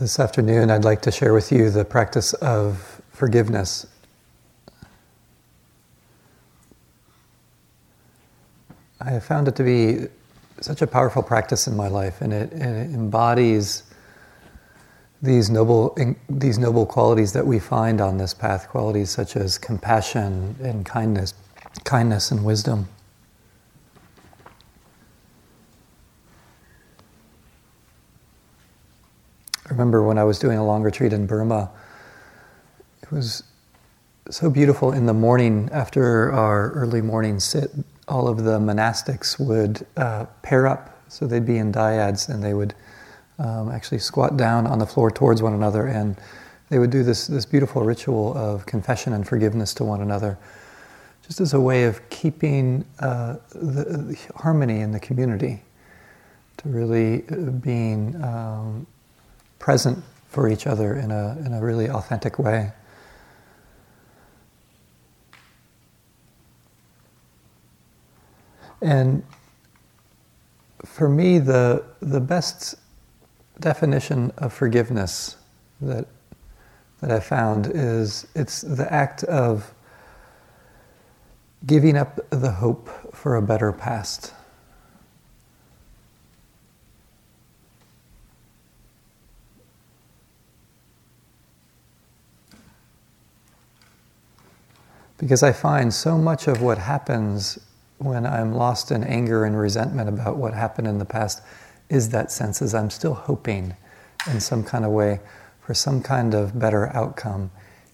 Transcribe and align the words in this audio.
This 0.00 0.18
afternoon, 0.18 0.72
I'd 0.72 0.82
like 0.82 1.02
to 1.02 1.12
share 1.12 1.32
with 1.32 1.52
you 1.52 1.70
the 1.70 1.84
practice 1.84 2.32
of 2.32 3.00
forgiveness. 3.12 3.86
I 9.00 9.10
have 9.10 9.22
found 9.22 9.46
it 9.46 9.54
to 9.54 9.62
be 9.62 10.08
such 10.60 10.82
a 10.82 10.88
powerful 10.88 11.22
practice 11.22 11.68
in 11.68 11.76
my 11.76 11.86
life, 11.86 12.22
and 12.22 12.32
it, 12.32 12.50
and 12.50 12.76
it 12.76 12.92
embodies 12.92 13.84
these 15.22 15.48
noble, 15.48 15.96
these 16.28 16.58
noble 16.58 16.86
qualities 16.86 17.32
that 17.32 17.46
we 17.46 17.60
find 17.60 18.00
on 18.00 18.18
this 18.18 18.34
path, 18.34 18.68
qualities 18.68 19.10
such 19.10 19.36
as 19.36 19.58
compassion 19.58 20.56
and 20.60 20.84
kindness, 20.84 21.34
kindness 21.84 22.32
and 22.32 22.44
wisdom. 22.44 22.88
Remember 29.74 30.04
when 30.04 30.18
I 30.18 30.24
was 30.24 30.38
doing 30.38 30.56
a 30.56 30.64
long 30.64 30.82
retreat 30.82 31.12
in 31.12 31.26
Burma, 31.26 31.68
it 33.02 33.10
was 33.10 33.42
so 34.30 34.48
beautiful 34.48 34.92
in 34.92 35.06
the 35.06 35.12
morning 35.12 35.68
after 35.72 36.32
our 36.32 36.70
early 36.72 37.02
morning 37.02 37.40
sit. 37.40 37.72
All 38.06 38.28
of 38.28 38.44
the 38.44 38.58
monastics 38.58 39.38
would 39.38 39.84
uh, 39.96 40.26
pair 40.42 40.66
up, 40.68 41.02
so 41.08 41.26
they'd 41.26 41.44
be 41.44 41.58
in 41.58 41.72
dyads 41.72 42.28
and 42.28 42.42
they 42.42 42.54
would 42.54 42.74
um, 43.38 43.70
actually 43.70 43.98
squat 43.98 44.36
down 44.36 44.66
on 44.66 44.78
the 44.78 44.86
floor 44.86 45.10
towards 45.10 45.42
one 45.42 45.54
another 45.54 45.86
and 45.86 46.16
they 46.68 46.78
would 46.78 46.90
do 46.90 47.02
this, 47.02 47.26
this 47.26 47.44
beautiful 47.44 47.82
ritual 47.82 48.36
of 48.36 48.64
confession 48.66 49.12
and 49.12 49.26
forgiveness 49.26 49.74
to 49.74 49.84
one 49.84 50.00
another, 50.00 50.38
just 51.26 51.40
as 51.40 51.52
a 51.52 51.60
way 51.60 51.84
of 51.84 52.08
keeping 52.10 52.84
uh, 53.00 53.36
the, 53.50 53.84
the, 53.84 54.32
harmony 54.36 54.80
in 54.80 54.92
the 54.92 55.00
community, 55.00 55.62
to 56.58 56.68
really 56.68 57.24
uh, 57.28 57.50
being 57.50 58.14
um, 58.22 58.86
present 59.64 60.04
for 60.28 60.46
each 60.46 60.66
other 60.66 60.94
in 60.94 61.10
a, 61.10 61.38
in 61.38 61.54
a 61.54 61.58
really 61.58 61.88
authentic 61.88 62.38
way. 62.38 62.70
And 68.82 69.24
for 70.84 71.08
me, 71.08 71.38
the, 71.38 71.82
the 72.00 72.20
best 72.20 72.74
definition 73.58 74.32
of 74.36 74.52
forgiveness 74.52 75.36
that, 75.80 76.08
that 77.00 77.10
I 77.10 77.20
found 77.20 77.66
is 77.74 78.26
it's 78.34 78.60
the 78.60 78.92
act 78.92 79.24
of 79.24 79.72
giving 81.64 81.96
up 81.96 82.20
the 82.28 82.50
hope 82.50 82.90
for 83.14 83.36
a 83.36 83.40
better 83.40 83.72
past. 83.72 84.34
Because 95.24 95.42
I 95.42 95.52
find 95.52 95.94
so 95.94 96.18
much 96.18 96.48
of 96.48 96.60
what 96.60 96.76
happens 96.76 97.58
when 97.96 98.26
I'm 98.26 98.52
lost 98.52 98.90
in 98.90 99.02
anger 99.02 99.46
and 99.46 99.58
resentment 99.58 100.06
about 100.06 100.36
what 100.36 100.52
happened 100.52 100.86
in 100.86 100.98
the 100.98 101.06
past 101.06 101.40
is 101.88 102.10
that 102.10 102.30
sense 102.30 102.60
I'm 102.74 102.90
still 102.90 103.14
hoping 103.14 103.74
in 104.30 104.38
some 104.38 104.62
kind 104.62 104.84
of 104.84 104.90
way 104.90 105.20
for 105.62 105.72
some 105.72 106.02
kind 106.02 106.34
of 106.34 106.58
better 106.58 106.94
outcome, 106.94 107.50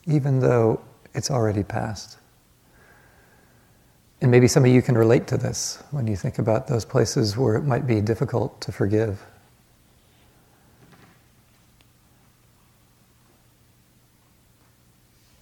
even 0.08 0.40
though 0.40 0.80
it's 1.14 1.30
already 1.30 1.62
passed. 1.62 2.18
And 4.20 4.28
maybe 4.28 4.48
some 4.48 4.64
of 4.64 4.72
you 4.72 4.82
can 4.82 4.98
relate 4.98 5.28
to 5.28 5.36
this 5.36 5.80
when 5.92 6.08
you 6.08 6.16
think 6.16 6.40
about 6.40 6.66
those 6.66 6.84
places 6.84 7.36
where 7.36 7.54
it 7.54 7.62
might 7.62 7.86
be 7.86 8.00
difficult 8.00 8.60
to 8.62 8.72
forgive. 8.72 9.24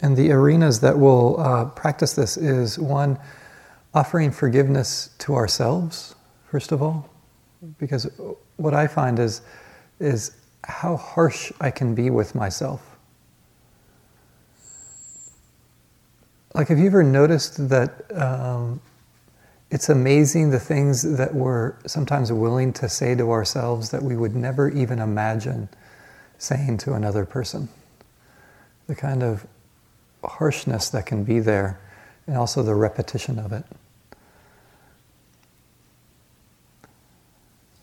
And 0.00 0.16
the 0.16 0.30
arenas 0.30 0.80
that 0.80 0.98
will 0.98 1.40
uh, 1.40 1.64
practice 1.66 2.14
this 2.14 2.36
is 2.36 2.78
one, 2.78 3.18
offering 3.94 4.30
forgiveness 4.30 5.10
to 5.18 5.34
ourselves, 5.34 6.14
first 6.50 6.72
of 6.72 6.82
all, 6.82 7.08
because 7.78 8.08
what 8.56 8.74
I 8.74 8.86
find 8.86 9.18
is, 9.18 9.42
is 9.98 10.36
how 10.64 10.96
harsh 10.96 11.50
I 11.60 11.70
can 11.70 11.94
be 11.94 12.10
with 12.10 12.34
myself. 12.34 12.96
Like, 16.54 16.68
have 16.68 16.78
you 16.78 16.86
ever 16.86 17.02
noticed 17.02 17.68
that 17.68 18.04
um, 18.16 18.80
it's 19.70 19.88
amazing 19.88 20.50
the 20.50 20.60
things 20.60 21.02
that 21.16 21.34
we're 21.34 21.74
sometimes 21.86 22.32
willing 22.32 22.72
to 22.74 22.88
say 22.88 23.14
to 23.14 23.30
ourselves 23.30 23.90
that 23.90 24.02
we 24.02 24.16
would 24.16 24.34
never 24.34 24.68
even 24.68 24.98
imagine 24.98 25.68
saying 26.38 26.78
to 26.78 26.94
another 26.94 27.24
person? 27.24 27.68
The 28.86 28.94
kind 28.94 29.22
of 29.22 29.46
harshness 30.24 30.88
that 30.90 31.06
can 31.06 31.24
be 31.24 31.40
there, 31.40 31.80
and 32.26 32.36
also 32.36 32.62
the 32.62 32.74
repetition 32.74 33.38
of 33.38 33.52
it. 33.52 33.64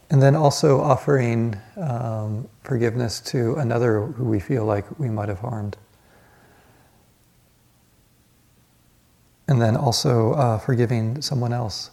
And 0.09 0.21
then 0.21 0.35
also 0.35 0.79
offering 0.79 1.59
um, 1.77 2.47
forgiveness 2.63 3.19
to 3.21 3.55
another 3.55 4.01
who 4.01 4.25
we 4.25 4.39
feel 4.39 4.63
like 4.63 4.99
we 4.99 5.09
might 5.09 5.29
have 5.29 5.39
harmed. 5.39 5.77
And 9.47 9.61
then 9.61 9.75
also 9.75 10.33
uh, 10.33 10.57
forgiving 10.59 11.21
someone 11.21 11.53
else. 11.53 11.91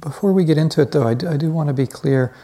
Before 0.00 0.32
we 0.32 0.44
get 0.44 0.56
into 0.56 0.80
it, 0.80 0.92
though, 0.92 1.06
I 1.06 1.14
do, 1.14 1.28
I 1.28 1.36
do 1.36 1.50
want 1.50 1.68
to 1.68 1.74
be 1.74 1.86
clear 1.86 2.34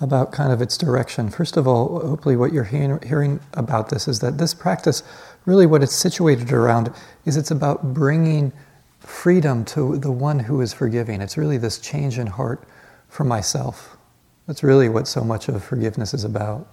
about 0.00 0.30
kind 0.30 0.52
of 0.52 0.60
its 0.60 0.76
direction. 0.76 1.30
First 1.30 1.56
of 1.56 1.66
all, 1.66 2.00
hopefully, 2.06 2.36
what 2.36 2.52
you're 2.52 2.64
hearing, 2.64 2.98
hearing 3.06 3.40
about 3.54 3.88
this 3.88 4.06
is 4.06 4.20
that 4.20 4.36
this 4.36 4.52
practice, 4.52 5.02
really, 5.46 5.64
what 5.64 5.82
it's 5.82 5.94
situated 5.94 6.52
around, 6.52 6.92
is 7.24 7.36
it's 7.36 7.50
about 7.50 7.94
bringing 7.94 8.52
freedom 9.00 9.64
to 9.64 9.96
the 9.96 10.10
one 10.10 10.38
who 10.38 10.60
is 10.60 10.74
forgiving. 10.74 11.22
It's 11.22 11.38
really 11.38 11.56
this 11.56 11.78
change 11.78 12.18
in 12.18 12.26
heart 12.26 12.68
for 13.08 13.24
myself. 13.24 13.96
That's 14.46 14.62
really 14.62 14.88
what 14.88 15.08
so 15.08 15.22
much 15.22 15.48
of 15.48 15.62
forgiveness 15.64 16.12
is 16.12 16.24
about. 16.24 16.68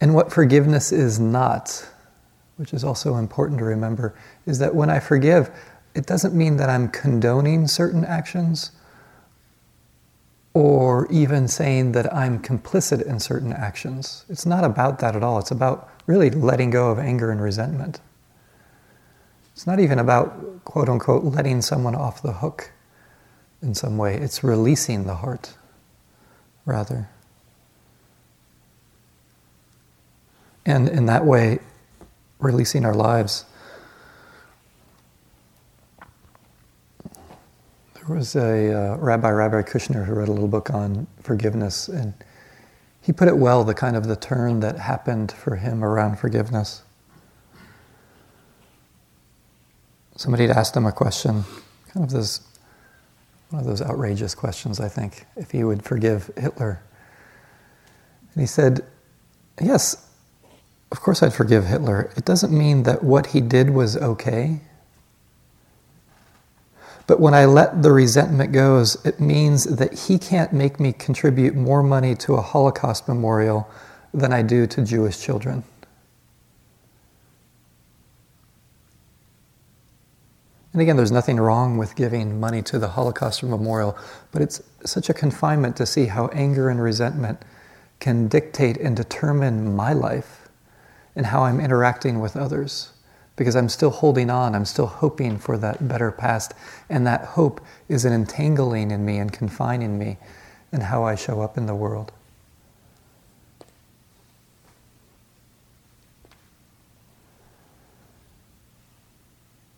And 0.00 0.14
what 0.14 0.32
forgiveness 0.32 0.92
is 0.92 1.18
not, 1.18 1.88
which 2.56 2.72
is 2.72 2.84
also 2.84 3.16
important 3.16 3.58
to 3.58 3.64
remember, 3.64 4.14
is 4.46 4.60
that 4.60 4.74
when 4.74 4.90
I 4.90 5.00
forgive, 5.00 5.50
it 5.98 6.06
doesn't 6.06 6.32
mean 6.32 6.58
that 6.58 6.70
I'm 6.70 6.88
condoning 6.88 7.66
certain 7.66 8.04
actions 8.04 8.70
or 10.54 11.10
even 11.10 11.48
saying 11.48 11.90
that 11.92 12.14
I'm 12.14 12.40
complicit 12.40 13.04
in 13.04 13.18
certain 13.18 13.52
actions. 13.52 14.24
It's 14.28 14.46
not 14.46 14.62
about 14.62 15.00
that 15.00 15.16
at 15.16 15.24
all. 15.24 15.40
It's 15.40 15.50
about 15.50 15.90
really 16.06 16.30
letting 16.30 16.70
go 16.70 16.90
of 16.90 17.00
anger 17.00 17.32
and 17.32 17.42
resentment. 17.42 18.00
It's 19.54 19.66
not 19.66 19.80
even 19.80 19.98
about, 19.98 20.64
quote 20.64 20.88
unquote, 20.88 21.24
letting 21.24 21.62
someone 21.62 21.96
off 21.96 22.22
the 22.22 22.34
hook 22.34 22.70
in 23.60 23.74
some 23.74 23.98
way. 23.98 24.14
It's 24.14 24.44
releasing 24.44 25.04
the 25.04 25.16
heart, 25.16 25.56
rather. 26.64 27.08
And 30.64 30.88
in 30.88 31.06
that 31.06 31.24
way, 31.24 31.58
releasing 32.38 32.84
our 32.84 32.94
lives. 32.94 33.44
There 38.08 38.16
was 38.16 38.36
a 38.36 38.72
uh, 38.72 38.96
rabbi, 38.96 39.28
Rabbi 39.28 39.60
Kushner, 39.60 40.06
who 40.06 40.14
wrote 40.14 40.28
a 40.28 40.32
little 40.32 40.48
book 40.48 40.70
on 40.70 41.06
forgiveness, 41.20 41.88
and 41.88 42.14
he 43.02 43.12
put 43.12 43.28
it 43.28 43.36
well, 43.36 43.64
the 43.64 43.74
kind 43.74 43.96
of 43.96 44.06
the 44.06 44.16
turn 44.16 44.60
that 44.60 44.78
happened 44.78 45.30
for 45.30 45.56
him 45.56 45.84
around 45.84 46.18
forgiveness. 46.18 46.80
Somebody 50.16 50.46
had 50.46 50.56
asked 50.56 50.74
him 50.74 50.86
a 50.86 50.92
question, 50.92 51.44
kind 51.92 52.06
of 52.06 52.10
this, 52.10 52.40
one 53.50 53.60
of 53.60 53.66
those 53.66 53.82
outrageous 53.82 54.34
questions, 54.34 54.80
I 54.80 54.88
think, 54.88 55.26
if 55.36 55.50
he 55.50 55.62
would 55.62 55.82
forgive 55.82 56.30
Hitler. 56.34 56.80
And 58.32 58.40
he 58.40 58.46
said, 58.46 58.86
Yes, 59.60 60.08
of 60.90 61.00
course 61.02 61.22
I'd 61.22 61.34
forgive 61.34 61.66
Hitler. 61.66 62.10
It 62.16 62.24
doesn't 62.24 62.56
mean 62.56 62.84
that 62.84 63.04
what 63.04 63.26
he 63.26 63.42
did 63.42 63.68
was 63.68 63.98
okay. 63.98 64.62
But 67.08 67.20
when 67.20 67.32
I 67.32 67.46
let 67.46 67.82
the 67.82 67.90
resentment 67.90 68.52
go, 68.52 68.84
it 69.02 69.18
means 69.18 69.64
that 69.64 69.94
he 69.94 70.18
can't 70.18 70.52
make 70.52 70.78
me 70.78 70.92
contribute 70.92 71.54
more 71.54 71.82
money 71.82 72.14
to 72.16 72.34
a 72.34 72.42
Holocaust 72.42 73.08
memorial 73.08 73.66
than 74.12 74.30
I 74.30 74.42
do 74.42 74.66
to 74.66 74.84
Jewish 74.84 75.18
children. 75.18 75.64
And 80.74 80.82
again, 80.82 80.98
there's 80.98 81.10
nothing 81.10 81.38
wrong 81.38 81.78
with 81.78 81.96
giving 81.96 82.38
money 82.38 82.60
to 82.64 82.78
the 82.78 82.88
Holocaust 82.88 83.42
memorial, 83.42 83.96
but 84.30 84.42
it's 84.42 84.62
such 84.84 85.08
a 85.08 85.14
confinement 85.14 85.76
to 85.76 85.86
see 85.86 86.06
how 86.06 86.26
anger 86.28 86.68
and 86.68 86.80
resentment 86.80 87.42
can 88.00 88.28
dictate 88.28 88.76
and 88.76 88.94
determine 88.94 89.74
my 89.74 89.94
life 89.94 90.50
and 91.16 91.24
how 91.24 91.44
I'm 91.44 91.58
interacting 91.58 92.20
with 92.20 92.36
others 92.36 92.92
because 93.38 93.56
I'm 93.56 93.68
still 93.68 93.90
holding 93.90 94.28
on, 94.28 94.54
I'm 94.54 94.64
still 94.64 94.86
hoping 94.86 95.38
for 95.38 95.56
that 95.58 95.86
better 95.86 96.10
past, 96.10 96.52
and 96.90 97.06
that 97.06 97.24
hope 97.24 97.60
is 97.88 98.04
an 98.04 98.12
entangling 98.12 98.90
in 98.90 99.06
me 99.06 99.18
and 99.18 99.32
confining 99.32 99.96
me 99.96 100.18
in 100.72 100.82
how 100.82 101.04
I 101.04 101.14
show 101.14 101.40
up 101.40 101.56
in 101.56 101.66
the 101.66 101.74
world. 101.74 102.12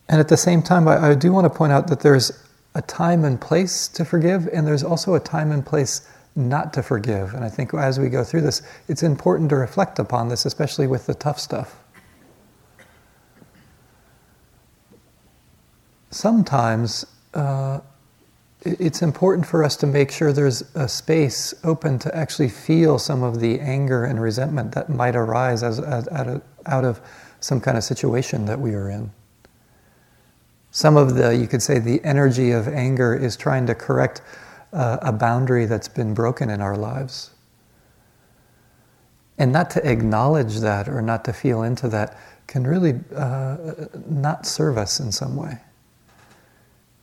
And 0.09 0.19
at 0.19 0.27
the 0.27 0.37
same 0.37 0.63
time, 0.63 0.89
I, 0.89 1.11
I, 1.11 1.15
do 1.15 1.31
want 1.31 1.45
to 1.45 1.57
point 1.57 1.73
out 1.73 1.87
that 1.87 2.01
there's 2.01 2.33
a 2.75 2.83
time 2.83 3.25
and 3.25 3.41
place 3.41 3.87
to 3.89 4.05
forgive, 4.05 4.49
and 4.49 4.67
there's 4.67 4.83
also 4.83 5.15
a 5.15 5.21
time 5.21 5.53
and 5.53 5.65
place 5.65 6.09
not 6.35 6.73
to 6.73 6.83
forgive. 6.83 7.35
And 7.35 7.45
I 7.45 7.49
think 7.49 7.73
as 7.75 8.01
we 8.01 8.09
go 8.09 8.25
through 8.25 8.41
this, 8.41 8.63
it's 8.89 9.05
important 9.05 9.51
to 9.51 9.57
reflect 9.57 10.01
upon 10.01 10.29
this, 10.29 10.47
especially 10.47 10.89
with 10.89 11.07
the 11.07 11.15
tough 11.15 11.39
stuff. 11.39 11.80
Sometimes 16.11 17.07
uh, 17.35 17.81
it's 18.63 19.01
important 19.01 19.47
for 19.47 19.65
us 19.65 19.77
to 19.77 19.87
make 19.87 20.11
sure 20.11 20.33
there's 20.33 20.63
a 20.75 20.89
space 20.89 21.55
open 21.65 21.99
to 22.01 22.15
actually 22.15 22.49
feel 22.49 22.99
some 22.99 23.23
of 23.23 23.41
the 23.41 23.59
anger 23.61 24.05
and 24.05 24.21
resentment 24.21 24.73
that 24.75 24.91
might 24.91 25.17
arise 25.17 25.63
as, 25.63 25.79
as 25.81 26.09
out, 26.09 26.27
of, 26.27 26.43
out 26.67 26.85
of 26.85 27.01
some 27.41 27.61
kind 27.61 27.79
of 27.79 27.85
situation 27.85 28.45
that 28.47 28.61
we 28.61 28.75
are 28.75 28.91
in. 28.91 29.11
Some 30.73 30.97
of 30.97 31.15
the, 31.15 31.35
you 31.35 31.47
could 31.47 31.63
say, 31.63 31.79
the 31.79 32.05
energy 32.05 32.51
of 32.51 32.69
anger 32.69 33.15
is 33.15 33.37
trying 33.37 33.67
to 33.67 33.75
correct 33.75 34.21
uh, 34.73 34.99
a 35.01 35.13
boundary 35.13 35.67
that's 35.67 35.89
been 35.89 36.13
broken 36.13 36.51
in 36.51 36.61
our 36.61 36.77
lives. 36.77 37.31
And 39.39 39.53
not 39.53 39.71
to 39.71 39.91
acknowledge 39.91 40.59
that 40.59 40.89
or 40.89 41.01
not 41.01 41.25
to 41.25 41.33
feel 41.33 41.63
into 41.63 41.89
that 41.89 42.19
can 42.47 42.67
really 42.67 43.01
uh, 43.17 43.57
not 44.07 44.45
serve 44.45 44.77
us 44.77 45.01
in 45.01 45.11
some 45.13 45.35
way. 45.35 45.59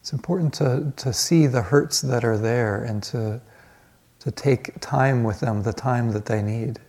It's 0.08 0.14
important 0.14 0.54
to, 0.54 0.94
to 0.96 1.12
see 1.12 1.48
the 1.48 1.62
hurts 1.62 2.00
that 2.00 2.24
are 2.24 2.38
there 2.38 2.82
and 2.82 3.04
to, 3.04 3.42
to 4.20 4.32
take 4.32 4.80
time 4.80 5.26
with 5.26 5.42
them, 5.42 5.64
the 5.64 5.74
time 5.74 6.14
that 6.14 6.28
they 6.28 6.42
need. 6.42 6.80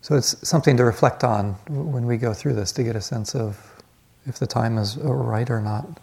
So 0.00 0.16
it's 0.16 0.48
something 0.48 0.78
to 0.78 0.84
reflect 0.84 1.24
on 1.24 1.56
when 1.68 2.06
we 2.06 2.16
go 2.16 2.32
through 2.32 2.54
this 2.54 2.72
to 2.72 2.82
get 2.82 2.96
a 2.96 3.02
sense 3.02 3.34
of 3.34 3.82
if 4.24 4.38
the 4.38 4.46
time 4.46 4.78
is 4.78 4.96
right 4.96 5.50
or 5.50 5.60
not. 5.60 6.00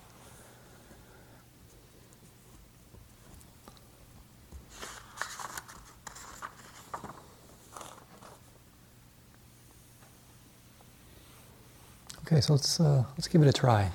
Okay, 12.27 12.39
so 12.39 12.53
let's 12.53 12.79
uh, 12.79 13.03
let's 13.17 13.27
give 13.27 13.41
it 13.41 13.47
a 13.47 13.53
try. 13.53 13.89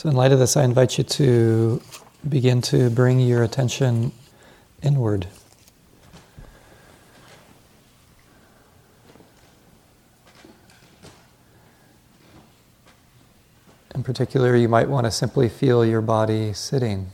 So, 0.00 0.08
in 0.08 0.16
light 0.16 0.32
of 0.32 0.38
this, 0.38 0.56
I 0.56 0.64
invite 0.64 0.96
you 0.96 1.04
to 1.04 1.82
begin 2.26 2.62
to 2.62 2.88
bring 2.88 3.20
your 3.20 3.42
attention 3.42 4.12
inward. 4.82 5.26
In 13.94 14.02
particular, 14.02 14.56
you 14.56 14.70
might 14.70 14.88
want 14.88 15.04
to 15.04 15.10
simply 15.10 15.50
feel 15.50 15.84
your 15.84 16.00
body 16.00 16.54
sitting. 16.54 17.10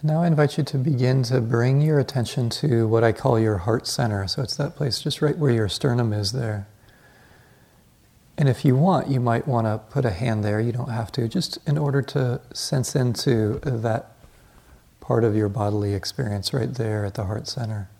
And 0.00 0.08
now 0.08 0.22
I 0.22 0.26
invite 0.26 0.56
you 0.56 0.64
to 0.64 0.78
begin 0.78 1.22
to 1.24 1.42
bring 1.42 1.82
your 1.82 1.98
attention 1.98 2.48
to 2.50 2.88
what 2.88 3.04
I 3.04 3.12
call 3.12 3.38
your 3.38 3.58
heart 3.58 3.86
center. 3.86 4.26
So 4.28 4.40
it's 4.42 4.56
that 4.56 4.74
place 4.74 4.98
just 4.98 5.20
right 5.20 5.36
where 5.36 5.50
your 5.50 5.68
sternum 5.68 6.14
is 6.14 6.32
there. 6.32 6.66
And 8.38 8.48
if 8.48 8.64
you 8.64 8.74
want, 8.74 9.08
you 9.08 9.20
might 9.20 9.46
want 9.46 9.66
to 9.66 9.76
put 9.90 10.06
a 10.06 10.10
hand 10.10 10.42
there. 10.42 10.58
You 10.58 10.72
don't 10.72 10.88
have 10.88 11.12
to, 11.12 11.28
just 11.28 11.58
in 11.66 11.76
order 11.76 12.00
to 12.00 12.40
sense 12.54 12.96
into 12.96 13.60
that 13.62 14.12
part 15.00 15.22
of 15.22 15.36
your 15.36 15.50
bodily 15.50 15.92
experience 15.92 16.54
right 16.54 16.72
there 16.72 17.04
at 17.04 17.12
the 17.12 17.24
heart 17.24 17.46
center. 17.46 17.90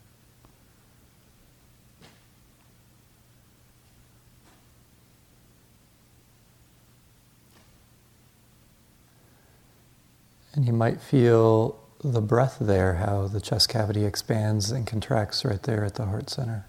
And 10.55 10.64
you 10.64 10.73
might 10.73 11.02
feel 11.02 11.79
the 12.02 12.23
breath 12.23 12.56
there, 12.61 12.94
how 12.94 13.29
the 13.29 13.41
chest 13.41 13.69
cavity 13.69 14.05
expands 14.05 14.70
and 14.70 14.87
contracts 14.87 15.44
right 15.44 15.62
there 15.62 15.85
at 15.85 15.94
the 15.94 16.06
heart 16.06 16.31
center. 16.31 16.64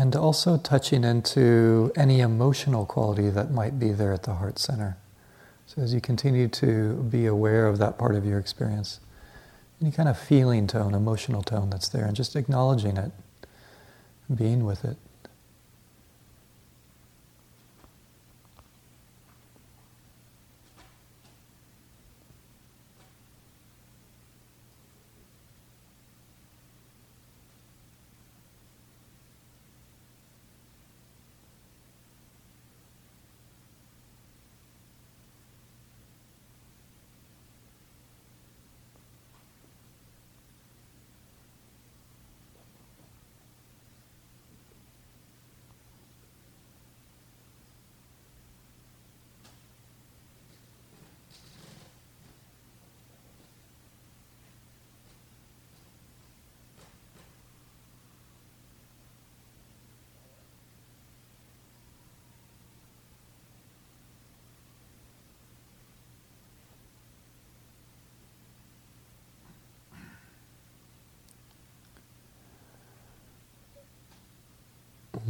and 0.00 0.09
also 0.20 0.56
touching 0.56 1.02
into 1.02 1.90
any 1.96 2.20
emotional 2.20 2.86
quality 2.86 3.30
that 3.30 3.50
might 3.50 3.78
be 3.78 3.92
there 3.92 4.12
at 4.12 4.22
the 4.24 4.34
heart 4.34 4.58
center. 4.58 4.96
So 5.66 5.82
as 5.82 5.94
you 5.94 6.00
continue 6.00 6.48
to 6.48 6.94
be 6.94 7.26
aware 7.26 7.66
of 7.66 7.78
that 7.78 7.98
part 7.98 8.14
of 8.14 8.24
your 8.24 8.38
experience, 8.38 9.00
any 9.80 9.90
kind 9.90 10.08
of 10.08 10.18
feeling 10.18 10.66
tone, 10.66 10.94
emotional 10.94 11.42
tone 11.42 11.70
that's 11.70 11.88
there, 11.88 12.04
and 12.04 12.14
just 12.14 12.36
acknowledging 12.36 12.96
it, 12.96 13.12
being 14.34 14.64
with 14.64 14.84
it. 14.84 14.96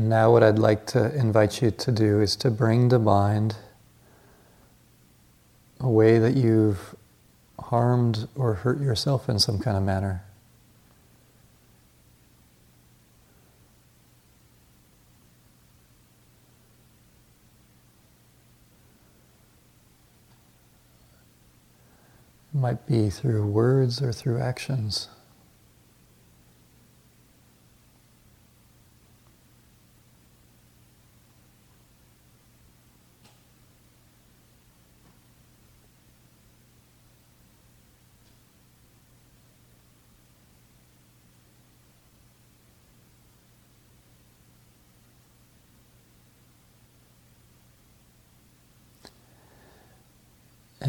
Now, 0.02 0.32
what 0.32 0.42
I'd 0.42 0.58
like 0.58 0.86
to 0.86 1.14
invite 1.14 1.60
you 1.60 1.70
to 1.70 1.92
do 1.92 2.22
is 2.22 2.34
to 2.36 2.50
bring 2.50 2.88
to 2.88 2.98
mind 2.98 3.56
a 5.78 5.90
way 5.90 6.18
that 6.18 6.34
you've 6.34 6.94
harmed 7.58 8.26
or 8.34 8.54
hurt 8.54 8.80
yourself 8.80 9.28
in 9.28 9.38
some 9.38 9.58
kind 9.58 9.76
of 9.76 9.82
manner. 9.82 10.24
It 22.54 22.58
might 22.58 22.86
be 22.86 23.10
through 23.10 23.46
words 23.46 24.00
or 24.00 24.14
through 24.14 24.40
actions. 24.40 25.08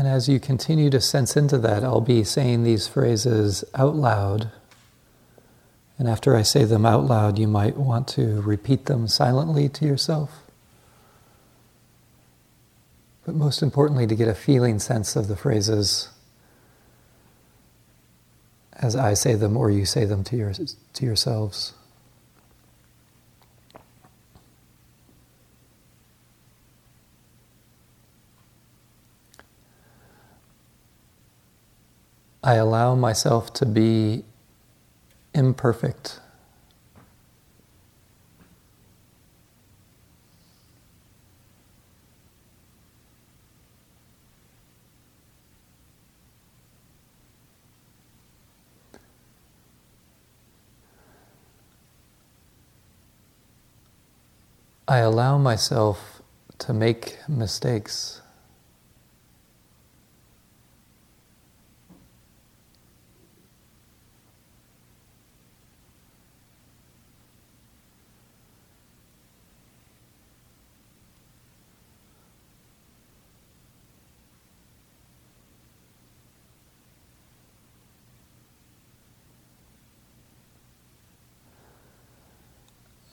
And 0.02 0.08
as 0.08 0.28
you 0.28 0.40
continue 0.40 0.90
to 0.90 1.00
sense 1.00 1.38
into 1.38 1.60
that, 1.60 1.84
I'll 1.84 2.02
be 2.02 2.24
saying 2.24 2.64
these 2.64 2.88
phrases 2.88 3.64
out 3.76 3.96
loud. 3.96 4.50
And 6.00 6.10
after 6.10 6.36
I 6.36 6.42
say 6.42 6.64
them 6.64 6.88
out 6.88 7.06
loud, 7.06 7.38
you 7.38 7.48
might 7.48 7.78
want 7.78 8.08
to 8.08 8.42
repeat 8.42 8.86
them 8.86 9.08
silently 9.08 9.70
to 9.70 9.86
yourself. 9.86 10.42
But 13.28 13.36
most 13.36 13.62
importantly, 13.62 14.08
to 14.08 14.16
get 14.16 14.28
a 14.28 14.34
feeling 14.34 14.80
sense 14.80 15.16
of 15.16 15.28
the 15.28 15.36
phrases 15.36 16.10
as 18.74 18.96
I 18.96 19.14
say 19.14 19.36
them 19.36 19.56
or 19.56 19.70
you 19.70 19.86
say 19.86 20.06
them 20.06 20.24
to, 20.24 20.36
your, 20.36 20.52
to 20.52 21.06
yourselves. 21.06 21.74
I 32.44 32.56
allow 32.56 32.96
myself 32.96 33.54
to 33.54 33.68
be 33.68 34.26
imperfect. 35.34 36.20
I 54.88 54.98
allow 54.98 55.38
myself 55.38 56.22
to 56.58 56.74
make 56.74 57.20
mistakes. 57.30 58.22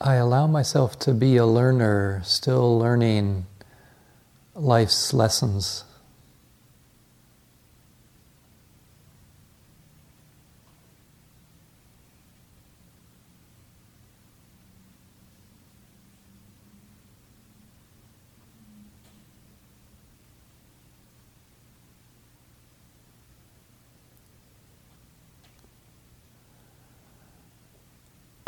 I 0.09 0.15
allow 0.15 0.47
myself 0.47 0.97
to 1.01 1.13
be 1.13 1.37
a 1.37 1.45
learner, 1.45 2.23
still 2.23 2.79
learning 2.79 3.45
life's 4.55 5.13
lessons. 5.13 5.83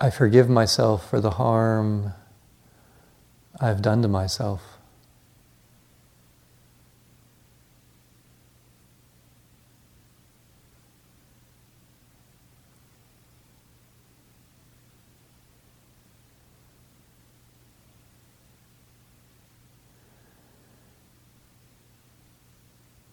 I 0.03 0.09
forgive 0.09 0.49
myself 0.49 1.07
for 1.07 1.21
the 1.21 1.29
harm 1.29 2.13
I've 3.59 3.83
done 3.83 4.01
to 4.01 4.07
myself. 4.07 4.79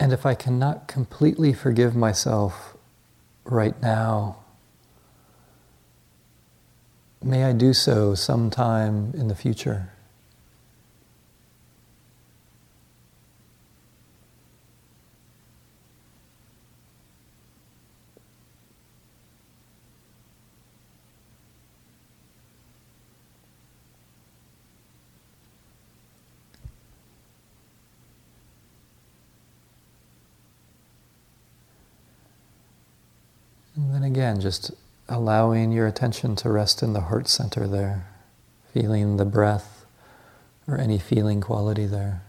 And 0.01 0.11
if 0.15 0.25
I 0.25 0.35
cannot 0.35 0.89
completely 0.89 1.53
forgive 1.53 1.95
myself 1.95 2.79
right 3.45 3.79
now, 3.83 4.39
May 7.23 7.45
I 7.45 7.53
do 7.53 7.73
so 7.73 8.15
sometime 8.15 9.13
in 9.15 9.29
the 9.29 9.35
future. 9.35 9.91
And 33.79 33.95
then 33.95 34.03
again, 34.03 34.41
just 34.41 34.73
allowing 35.09 35.73
your 35.73 35.87
attention 35.87 36.37
to 36.37 36.51
rest 36.51 36.83
in 36.83 36.93
the 36.93 37.03
heart 37.03 37.29
center 37.29 37.67
there, 37.67 38.07
feeling 38.73 39.17
the 39.17 39.25
breath 39.25 39.87
or 40.67 40.79
any 40.79 40.99
feeling 40.99 41.41
quality 41.41 41.87
there. 41.87 42.23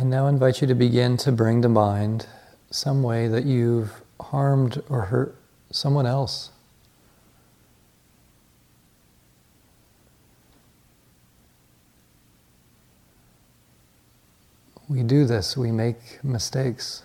I 0.00 0.04
now 0.04 0.28
invite 0.28 0.60
you 0.60 0.68
to 0.68 0.76
begin 0.76 1.16
to 1.18 1.32
bring 1.32 1.60
to 1.62 1.68
mind 1.68 2.26
some 2.70 3.02
way 3.02 3.26
that 3.26 3.44
you've 3.44 4.00
harmed 4.20 4.80
or 4.88 5.06
hurt 5.06 5.34
someone 5.72 6.06
else. 6.06 6.52
We 14.88 15.02
do 15.02 15.24
this, 15.24 15.56
we 15.56 15.72
make 15.72 16.22
mistakes. 16.22 17.02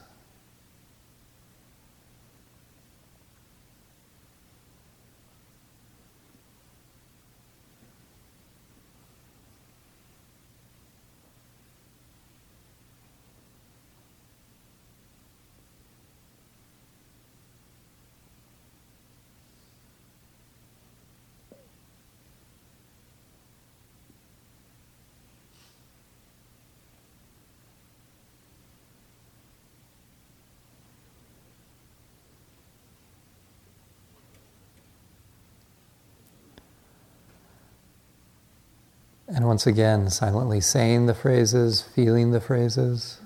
And 39.35 39.47
once 39.47 39.65
again, 39.65 40.11
silently 40.11 40.61
saying 40.61 41.07
the 41.07 41.15
phrases, 41.15 41.81
feeling 41.81 42.31
the 42.31 42.39
phrases. 42.39 43.19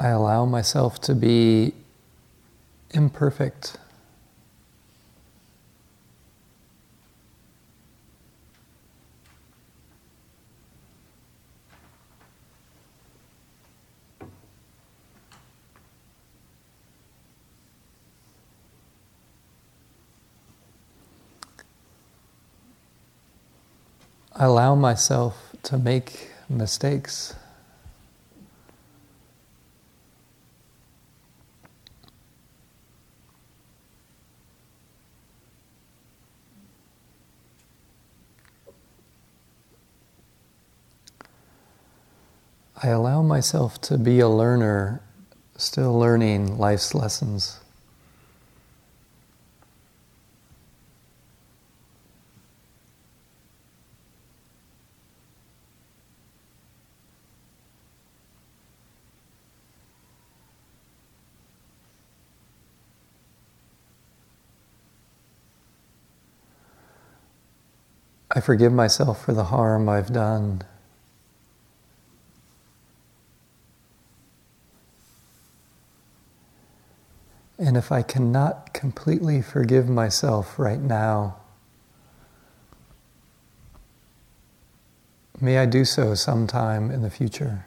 I 0.00 0.08
allow 0.08 0.44
myself 0.44 1.00
to 1.02 1.14
be 1.14 1.72
imperfect. 2.90 3.76
I 24.27 24.27
allow 24.38 24.76
myself 24.76 25.52
to 25.64 25.76
make 25.76 26.30
mistakes. 26.48 27.34
I 42.80 42.88
allow 42.90 43.22
myself 43.22 43.80
to 43.82 43.98
be 43.98 44.20
a 44.20 44.28
learner, 44.28 45.02
still 45.56 45.98
learning 45.98 46.58
life's 46.58 46.94
lessons. 46.94 47.58
I 68.38 68.40
forgive 68.40 68.72
myself 68.72 69.24
for 69.24 69.32
the 69.32 69.46
harm 69.46 69.88
I've 69.88 70.12
done. 70.12 70.62
And 77.58 77.76
if 77.76 77.90
I 77.90 78.02
cannot 78.02 78.72
completely 78.72 79.42
forgive 79.42 79.88
myself 79.88 80.56
right 80.56 80.78
now, 80.78 81.38
may 85.40 85.58
I 85.58 85.66
do 85.66 85.84
so 85.84 86.14
sometime 86.14 86.92
in 86.92 87.02
the 87.02 87.10
future. 87.10 87.64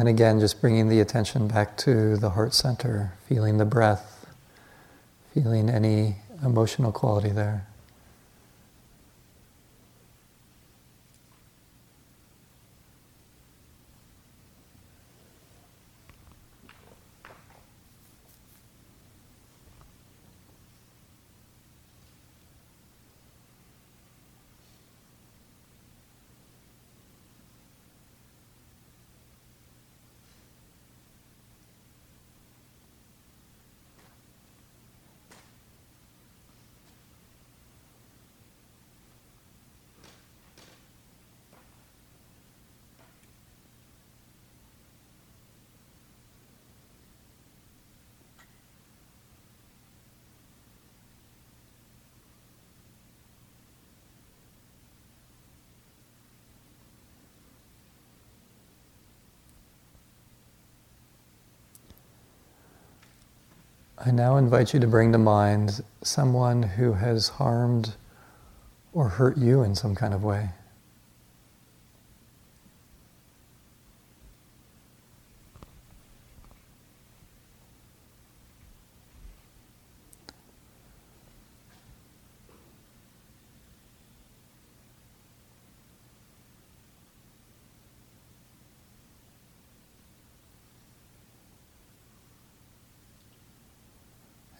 And 0.00 0.08
again, 0.08 0.40
just 0.40 0.62
bringing 0.62 0.88
the 0.88 0.98
attention 1.00 1.46
back 1.46 1.76
to 1.76 2.16
the 2.16 2.30
heart 2.30 2.54
center, 2.54 3.12
feeling 3.28 3.58
the 3.58 3.66
breath, 3.66 4.24
feeling 5.34 5.68
any 5.68 6.16
emotional 6.42 6.90
quality 6.90 7.28
there. 7.28 7.66
I 64.02 64.10
now 64.12 64.38
invite 64.38 64.72
you 64.72 64.80
to 64.80 64.86
bring 64.86 65.12
to 65.12 65.18
mind 65.18 65.84
someone 66.02 66.62
who 66.62 66.94
has 66.94 67.28
harmed 67.28 67.96
or 68.94 69.10
hurt 69.10 69.36
you 69.36 69.62
in 69.62 69.74
some 69.74 69.94
kind 69.94 70.14
of 70.14 70.24
way. 70.24 70.48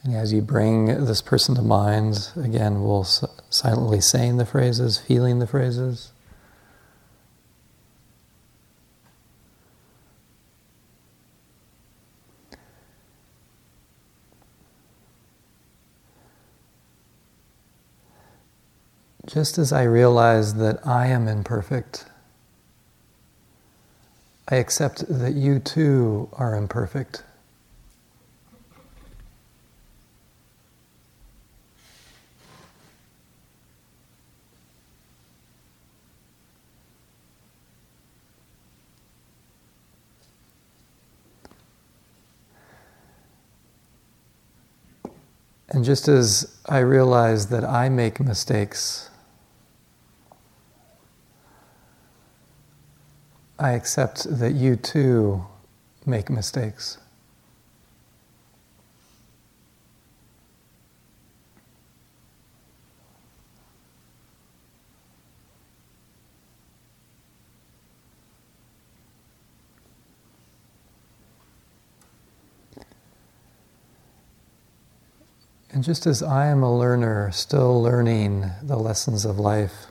as 0.15 0.33
you 0.33 0.41
bring 0.41 1.05
this 1.05 1.21
person 1.21 1.55
to 1.55 1.61
mind, 1.61 2.29
again, 2.35 2.83
we'll 2.83 3.03
silently 3.49 4.01
saying 4.01 4.37
the 4.37 4.45
phrases, 4.45 4.97
feeling 4.97 5.39
the 5.39 5.47
phrases. 5.47 6.11
Just 19.25 19.57
as 19.57 19.71
I 19.71 19.83
realize 19.83 20.55
that 20.55 20.85
I 20.85 21.07
am 21.07 21.27
imperfect, 21.27 22.05
I 24.49 24.55
accept 24.55 25.05
that 25.07 25.35
you 25.35 25.59
too 25.59 26.27
are 26.33 26.53
imperfect. 26.55 27.23
And 45.71 45.85
just 45.85 46.09
as 46.09 46.57
I 46.67 46.79
realize 46.79 47.47
that 47.47 47.63
I 47.63 47.87
make 47.87 48.19
mistakes, 48.19 49.09
I 53.57 53.71
accept 53.71 54.27
that 54.39 54.53
you 54.53 54.75
too 54.75 55.45
make 56.05 56.29
mistakes. 56.29 56.97
And 75.73 75.85
just 75.85 76.05
as 76.05 76.21
I 76.21 76.47
am 76.47 76.63
a 76.63 76.77
learner, 76.77 77.31
still 77.31 77.81
learning 77.81 78.51
the 78.61 78.75
lessons 78.75 79.23
of 79.23 79.39
life, 79.39 79.87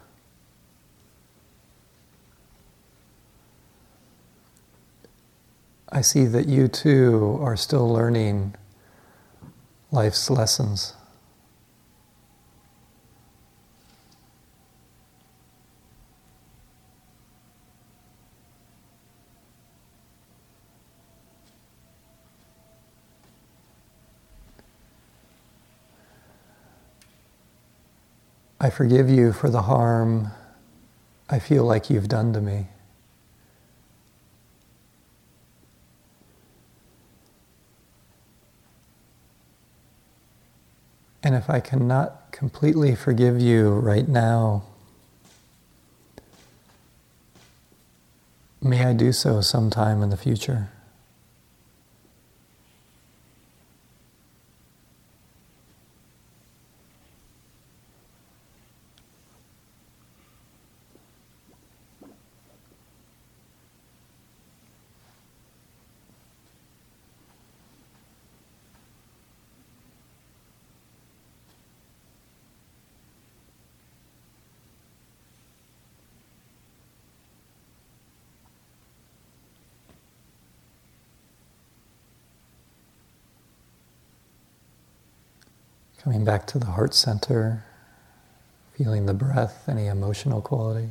I 5.88 6.02
see 6.02 6.26
that 6.26 6.46
you 6.46 6.68
too 6.68 7.38
are 7.40 7.56
still 7.56 7.90
learning 7.90 8.54
life's 9.90 10.28
lessons. 10.28 10.92
I 28.62 28.68
forgive 28.68 29.08
you 29.08 29.32
for 29.32 29.48
the 29.48 29.62
harm 29.62 30.32
I 31.30 31.38
feel 31.38 31.64
like 31.64 31.88
you've 31.88 32.08
done 32.08 32.34
to 32.34 32.40
me. 32.40 32.66
And 41.22 41.34
if 41.34 41.48
I 41.48 41.60
cannot 41.60 42.32
completely 42.32 42.94
forgive 42.94 43.40
you 43.40 43.70
right 43.70 44.08
now, 44.08 44.64
may 48.60 48.84
I 48.84 48.92
do 48.92 49.12
so 49.12 49.40
sometime 49.40 50.02
in 50.02 50.10
the 50.10 50.16
future. 50.16 50.68
Coming 86.20 86.36
back 86.36 86.46
to 86.48 86.58
the 86.58 86.66
heart 86.66 86.92
center, 86.92 87.64
feeling 88.76 89.06
the 89.06 89.14
breath, 89.14 89.66
any 89.66 89.86
emotional 89.86 90.42
quality. 90.42 90.90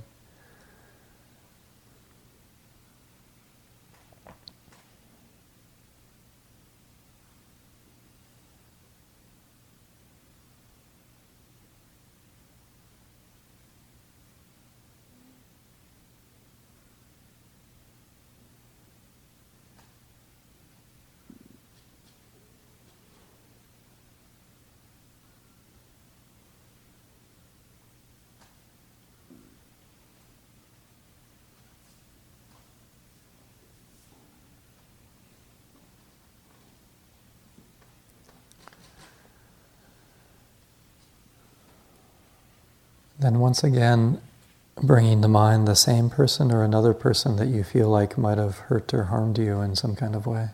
Then, 43.30 43.40
once 43.40 43.64
again, 43.64 44.20
bringing 44.82 45.22
to 45.22 45.28
mind 45.28 45.68
the 45.68 45.76
same 45.76 46.10
person 46.10 46.52
or 46.52 46.64
another 46.64 46.96
person 46.96 47.36
that 47.36 47.46
you 47.46 47.64
feel 47.64 47.88
like 47.88 48.18
might 48.18 48.40
have 48.40 48.58
hurt 48.58 48.92
or 48.92 49.04
harmed 49.04 49.38
you 49.38 49.62
in 49.62 49.76
some 49.76 49.96
kind 49.96 50.16
of 50.16 50.26
way. 50.26 50.48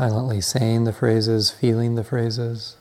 Silently 0.00 0.40
saying 0.40 0.84
the 0.84 0.94
phrases, 0.94 1.50
feeling 1.50 1.94
the 1.94 2.02
phrases. 2.02 2.78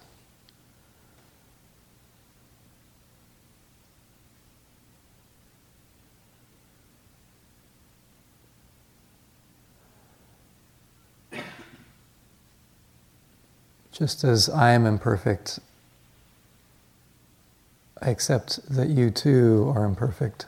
Just 13.92 14.24
as 14.24 14.48
I 14.48 14.72
am 14.72 14.86
imperfect, 14.86 15.60
I 18.02 18.12
accept 18.12 18.66
that 18.74 18.88
you 18.88 19.12
too 19.12 19.70
are 19.76 19.84
imperfect. 19.84 20.46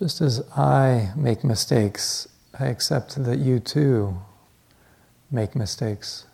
Just 0.00 0.22
as 0.22 0.40
I 0.56 1.12
make 1.14 1.44
mistakes, 1.44 2.26
I 2.58 2.68
accept 2.68 3.22
that 3.22 3.38
you 3.38 3.60
too 3.60 4.16
make 5.30 5.54
mistakes. 5.54 6.24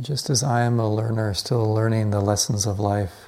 Just 0.00 0.30
as 0.30 0.42
I 0.42 0.62
am 0.62 0.80
a 0.80 0.88
learner 0.88 1.34
still 1.34 1.74
learning 1.74 2.10
the 2.10 2.22
lessons 2.22 2.64
of 2.64 2.80
life, 2.80 3.27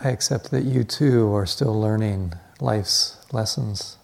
I 0.00 0.10
accept 0.10 0.52
that 0.52 0.62
you 0.62 0.84
too 0.84 1.34
are 1.34 1.44
still 1.44 1.78
learning 1.78 2.34
life's 2.60 3.16
lessons. 3.32 3.96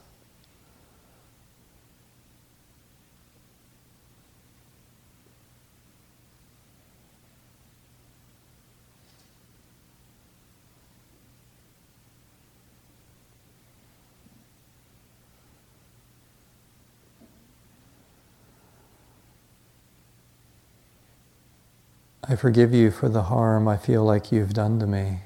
I 22.26 22.34
forgive 22.34 22.74
you 22.74 22.90
for 22.90 23.08
the 23.08 23.24
harm 23.24 23.68
I 23.68 23.76
feel 23.76 24.02
like 24.02 24.32
you've 24.32 24.54
done 24.54 24.80
to 24.80 24.88
me. 24.88 25.20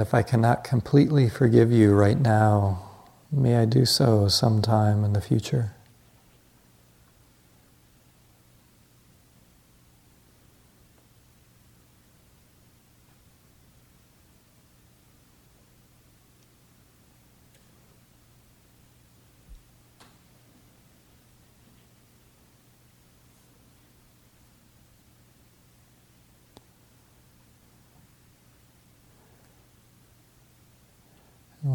And 0.00 0.06
if 0.06 0.14
I 0.14 0.22
cannot 0.22 0.64
completely 0.64 1.28
forgive 1.28 1.70
you 1.70 1.92
right 1.92 2.18
now, 2.18 2.80
may 3.30 3.56
I 3.56 3.66
do 3.66 3.84
so 3.84 4.28
sometime 4.28 5.04
in 5.04 5.12
the 5.12 5.20
future. 5.20 5.74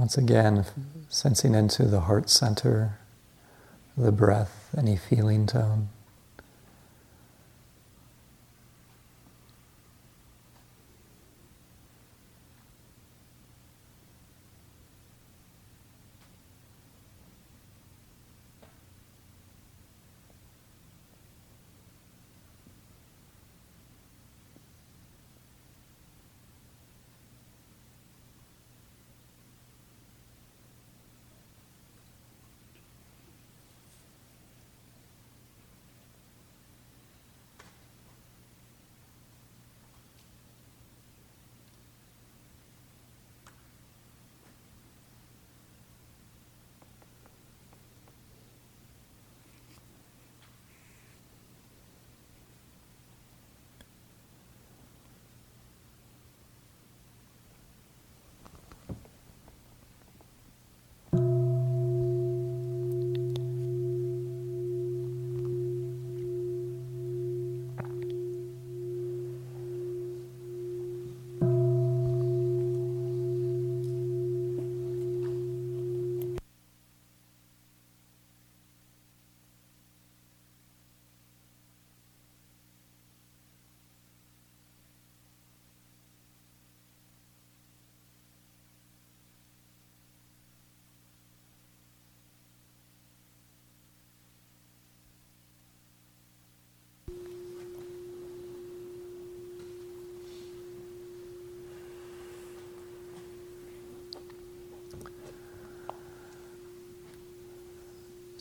Once 0.06 0.20
again, 0.20 0.64
sensing 1.10 1.56
into 1.56 1.86
the 1.86 2.02
heart 2.02 2.30
center, 2.30 3.00
the 3.98 4.12
breath, 4.12 4.70
any 4.78 4.96
feeling 4.96 5.48
tone. 5.48 5.90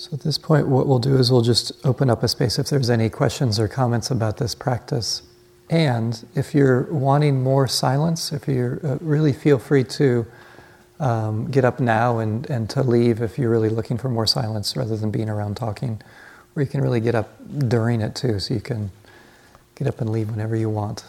So 0.05 0.13
at 0.13 0.21
this 0.21 0.37
point, 0.37 0.69
what 0.69 0.87
we'll 0.87 0.99
do 0.99 1.17
is 1.17 1.33
we'll 1.33 1.41
just 1.41 1.73
open 1.83 2.11
up 2.11 2.23
a 2.23 2.29
space 2.29 2.59
if 2.59 2.69
there's 2.69 2.91
any 2.91 3.09
questions 3.09 3.59
or 3.59 3.69
comments 3.69 4.11
about 4.11 4.37
this 4.37 4.55
practice. 4.55 5.23
And 5.71 6.23
if 6.35 6.55
you're 6.55 6.83
wanting 6.93 7.43
more 7.43 7.67
silence, 7.67 8.31
if 8.31 8.47
you 8.47 8.79
uh, 8.85 8.99
really 9.01 9.33
feel 9.33 9.59
free 9.59 9.83
to 9.83 10.27
um, 11.01 11.51
get 11.51 11.65
up 11.65 11.81
now 11.81 12.19
and, 12.19 12.45
and 12.51 12.69
to 12.69 12.83
leave 12.83 13.23
if 13.23 13.39
you're 13.39 13.49
really 13.49 13.71
looking 13.71 13.97
for 13.97 14.11
more 14.11 14.27
silence 14.27 14.77
rather 14.77 14.95
than 14.95 15.11
being 15.11 15.31
around 15.31 15.57
talking. 15.57 16.03
Or 16.55 16.61
you 16.61 16.69
can 16.69 16.83
really 16.83 17.01
get 17.01 17.15
up 17.15 17.31
during 17.67 18.03
it 18.03 18.15
too, 18.15 18.41
so 18.41 18.53
you 18.53 18.61
can 18.61 18.91
get 19.75 19.89
up 19.89 20.03
and 20.03 20.11
leave 20.11 20.29
whenever 20.29 20.55
you 20.55 20.69
want. 20.69 21.03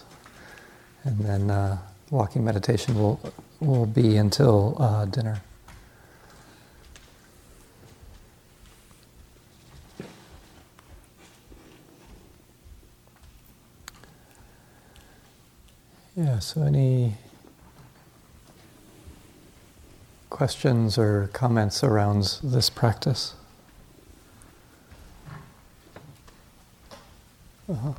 And 1.03 1.19
then 1.19 1.51
uh, 1.51 1.79
walking 2.11 2.45
meditation 2.45 2.95
will, 2.95 3.19
will 3.59 3.87
be 3.87 4.15
until 4.15 4.77
uh, 4.79 5.03
dinner. 5.03 5.41
Yeah, 16.15 16.39
so 16.39 16.63
any 16.63 17.15
questions 20.29 20.97
or 20.97 21.29
comments 21.33 21.83
around 21.83 22.39
this 22.43 22.69
practice? 22.69 23.35
Uh-huh. 27.67 27.93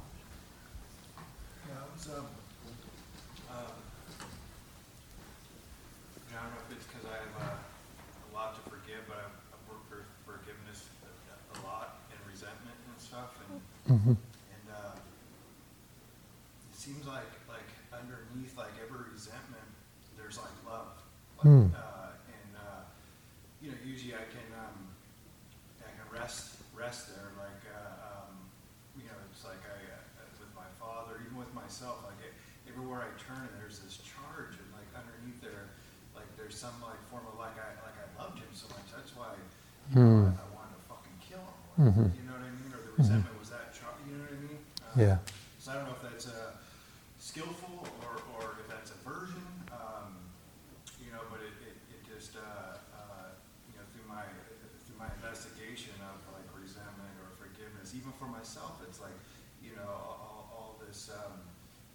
Yeah, 1.66 1.74
I 1.74 1.84
was, 1.92 2.06
um, 2.06 2.26
uh, 3.50 3.52
I 3.52 3.58
don't 6.30 6.50
know 6.54 6.62
if 6.70 6.76
it's 6.76 6.86
because 6.86 7.02
I 7.10 7.18
have 7.18 7.34
uh, 7.50 7.58
a 7.58 8.30
lot 8.34 8.54
to 8.54 8.62
forgive, 8.70 9.02
but 9.10 9.18
I've, 9.18 9.34
I've 9.50 9.64
worked 9.66 9.90
for 9.90 10.06
forgiveness 10.22 10.86
a, 11.02 11.10
a 11.58 11.66
lot 11.66 11.98
and 12.14 12.18
resentment 12.30 12.78
and 12.86 12.96
stuff, 13.02 13.34
and 13.50 13.60
Mm-hmm. 13.86 14.18
and 14.18 14.66
uh, 14.74 14.98
it 14.98 16.74
seems 16.74 17.06
like 17.06 17.30
like 17.46 17.66
underneath 17.94 18.58
like 18.58 18.74
every 18.82 18.98
resentment, 19.14 19.62
there's 20.18 20.38
like 20.38 20.50
uh, 21.44 22.16
and 22.32 22.52
uh, 22.56 22.82
you 23.60 23.70
know 23.70 23.78
usually 23.84 24.14
I 24.14 24.24
can 24.32 24.48
um, 24.56 24.76
I 25.84 25.90
can 25.92 26.06
rest 26.12 26.56
rest 26.76 27.12
there, 27.14 27.30
like 27.36 27.62
uh, 27.68 28.24
um, 28.28 28.32
you 28.96 29.04
know 29.04 29.16
it's 29.32 29.44
like 29.44 29.60
I 29.68 29.78
uh, 29.96 30.24
with 30.40 30.52
my 30.56 30.68
father, 30.80 31.20
even 31.24 31.36
with 31.36 31.52
myself, 31.54 32.00
like 32.08 32.18
it, 32.24 32.32
everywhere 32.68 33.04
I 33.04 33.10
turn, 33.20 33.48
there's 33.60 33.80
this 33.84 34.00
charge, 34.00 34.56
and 34.56 34.68
like 34.72 34.88
underneath 34.96 35.40
there, 35.44 35.68
like 36.16 36.28
there's 36.40 36.56
some 36.56 36.74
like 36.84 36.98
form 37.12 37.24
of 37.28 37.36
like 37.38 37.56
I 37.60 37.76
like 37.84 37.96
I 38.00 38.06
loved 38.16 38.38
him 38.40 38.50
so 38.56 38.66
much. 38.72 38.88
That's 38.94 39.12
why 39.16 39.36
you 39.36 40.00
know, 40.00 40.32
Hmm. 40.32 40.34
I, 40.34 40.42
I 40.42 40.48
wanted 40.56 40.74
to 40.80 40.82
fucking 40.90 41.18
kill 41.22 41.44
him. 41.44 41.92
Mhm. 41.94 42.06
You 42.16 42.24
know 42.26 42.34
what 42.40 42.48
I 42.48 42.50
mean? 42.50 42.70
Or 42.74 42.80
the 42.82 42.92
resentment 42.98 43.36
was 43.38 43.52
that 43.54 43.70
charge. 43.76 44.00
You 44.08 44.16
know 44.18 44.24
what 44.26 44.34
I 44.34 44.40
mean? 44.42 44.60
Uh, 44.82 44.98
Yeah. 44.98 45.16
So 45.62 45.70
I 45.70 45.74
don't 45.78 45.86
know 45.86 45.94
if 45.98 46.02
that's 46.02 46.26
uh, 46.26 46.58
skillful 47.18 47.86
or, 48.06 48.14
or 48.38 48.58
if 48.62 48.66
that's 48.70 48.90
aversion. 48.94 49.42
Um, 49.70 50.14
you 51.02 51.10
know, 51.14 51.22
but 51.30 51.38
it, 51.42 51.54
it, 51.62 51.76
it 51.90 52.00
just 52.06 52.34
uh, 52.38 52.78
uh, 52.94 53.30
you 53.70 53.74
know 53.78 53.84
through 53.94 54.06
my 54.10 54.22
through 54.86 54.95
my 55.06 55.14
investigation 55.22 55.94
of 56.10 56.18
like 56.34 56.48
resentment 56.58 57.14
or 57.22 57.30
forgiveness, 57.38 57.94
even 57.94 58.10
for 58.18 58.26
myself, 58.26 58.82
it's 58.82 58.98
like 59.00 59.14
you 59.62 59.72
know 59.78 59.86
all, 59.86 60.50
all 60.52 60.70
this 60.82 61.10
um, 61.14 61.38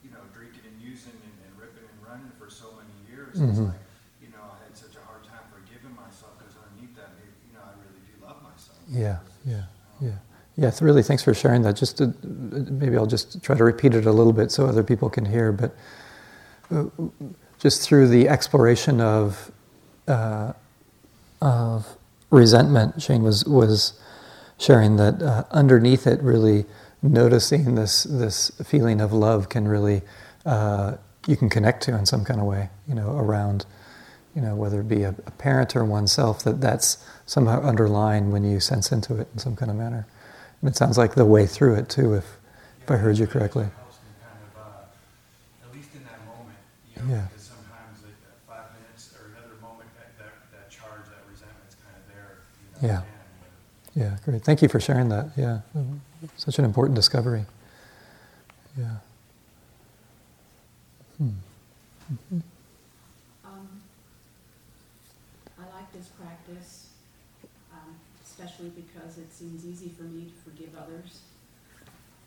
you 0.04 0.10
know 0.16 0.24
drinking 0.32 0.64
and 0.68 0.78
using 0.80 1.16
and, 1.16 1.36
and 1.44 1.52
ripping 1.60 1.84
and 1.84 2.00
running 2.08 2.32
for 2.40 2.48
so 2.50 2.72
many 2.80 2.96
years. 3.12 3.36
It's 3.36 3.60
Mhm. 3.60 3.76
like 3.76 3.84
you 4.24 4.30
know 4.32 4.44
I 4.48 4.58
had 4.64 4.74
such 4.80 4.96
a 4.96 5.04
hard 5.04 5.24
time 5.28 5.44
forgiving 5.52 5.94
myself 6.00 6.40
because 6.40 6.56
underneath 6.56 6.96
that, 6.96 7.12
maybe, 7.20 7.36
you 7.48 7.54
know, 7.54 7.64
I 7.68 7.74
really 7.84 8.02
do 8.08 8.14
love 8.24 8.40
myself. 8.42 8.80
Yeah, 8.88 9.20
yeah, 9.46 9.68
Um, 9.68 10.08
yeah. 10.08 10.18
Yeah, 10.58 10.72
really, 10.82 11.02
thanks 11.02 11.24
for 11.24 11.34
sharing 11.34 11.62
that. 11.64 11.76
Just 11.78 11.98
to, 12.00 12.14
maybe 12.24 12.98
I'll 12.98 13.08
just 13.08 13.42
try 13.42 13.56
to 13.56 13.64
repeat 13.64 13.94
it 13.96 14.06
a 14.06 14.12
little 14.12 14.34
bit 14.34 14.52
so 14.52 14.66
other 14.68 14.84
people 14.84 15.10
can 15.10 15.26
hear. 15.26 15.52
But 15.52 15.74
uh, 16.70 16.86
just 17.60 17.82
through 17.82 18.08
the 18.10 18.28
exploration 18.28 19.00
of 19.02 19.50
uh, 20.08 20.54
of 21.42 21.88
resentment, 22.32 23.02
Shane 23.02 23.24
was 23.24 23.46
was 23.46 23.94
sharing 24.58 24.96
that 24.98 25.22
uh, 25.22 25.44
underneath 25.52 26.08
it, 26.08 26.22
really 26.22 26.66
noticing 27.02 27.76
this 27.76 28.04
this 28.04 28.52
feeling 28.64 29.02
of 29.02 29.14
love 29.14 29.50
can 29.50 29.68
really 29.68 30.02
uh, 30.46 30.96
you 31.28 31.36
can 31.36 31.50
connect 31.50 31.84
to 31.84 31.96
in 31.96 32.06
some 32.06 32.24
kind 32.26 32.40
of 32.40 32.46
way. 32.46 32.70
You 32.88 32.96
know, 32.96 33.18
around 33.18 33.66
you 34.36 34.42
know 34.42 34.56
whether 34.56 34.80
it 34.82 34.88
be 34.88 35.04
a, 35.04 35.10
a 35.26 35.32
parent 35.32 35.76
or 35.76 35.84
oneself 35.86 36.44
that 36.44 36.62
that's 36.62 36.98
somehow 37.26 37.62
underlying 37.62 38.32
when 38.32 38.44
you 38.44 38.60
sense 38.60 38.92
into 38.92 39.20
it 39.20 39.28
in 39.34 39.40
some 39.40 39.56
kind 39.56 39.70
of 39.70 39.78
manner. 39.78 40.08
And 40.62 40.70
it 40.70 40.76
sounds 40.76 40.98
like 40.98 41.16
the 41.16 41.26
way 41.26 41.46
through 41.46 41.76
it 41.76 41.90
too, 41.90 42.14
if 42.14 42.38
if 42.82 42.90
I 42.90 42.96
heard 42.98 43.18
you 43.18 43.28
correctly. 43.28 43.66
It 43.66 43.74
helps 43.78 43.98
me 44.02 44.10
kind 44.24 44.40
of, 44.42 44.62
uh, 44.62 45.68
at 45.68 45.76
least 45.76 45.90
in 45.94 46.04
that 46.06 46.22
moment, 46.26 46.58
you 46.96 47.02
know, 47.04 47.14
Yeah. 47.18 47.26
because 47.30 47.46
sometimes 47.50 47.98
like 48.06 48.18
uh, 48.26 48.34
five 48.50 48.68
minutes 48.78 49.14
or 49.18 49.30
another 49.38 49.54
moment, 49.62 49.90
that, 49.98 50.10
that, 50.18 50.34
that 50.54 50.70
charge, 50.72 51.06
that 51.14 51.22
resentment's 51.30 51.76
kind 51.78 51.94
of 51.94 52.06
there, 52.10 52.42
you 52.62 52.70
know. 52.71 52.71
Yeah. 52.82 53.02
Yeah, 53.94 54.18
great. 54.24 54.42
Thank 54.44 54.62
you 54.62 54.70
for 54.70 54.80
sharing 54.80 55.10
that. 55.10 55.32
Yeah, 55.36 55.60
such 56.38 56.60
an 56.60 56.66
important 56.66 56.96
discovery. 56.96 57.46
Yeah. 58.78 58.86
Hmm. 61.18 61.30
Um, 63.44 63.82
I 65.60 65.76
like 65.76 65.92
this 65.92 66.08
practice, 66.08 66.88
um, 67.74 67.96
especially 68.26 68.70
because 68.70 69.18
it 69.18 69.34
seems 69.34 69.66
easy 69.66 69.90
for 69.90 70.04
me 70.04 70.26
to 70.26 70.50
forgive 70.50 70.70
others, 70.78 71.20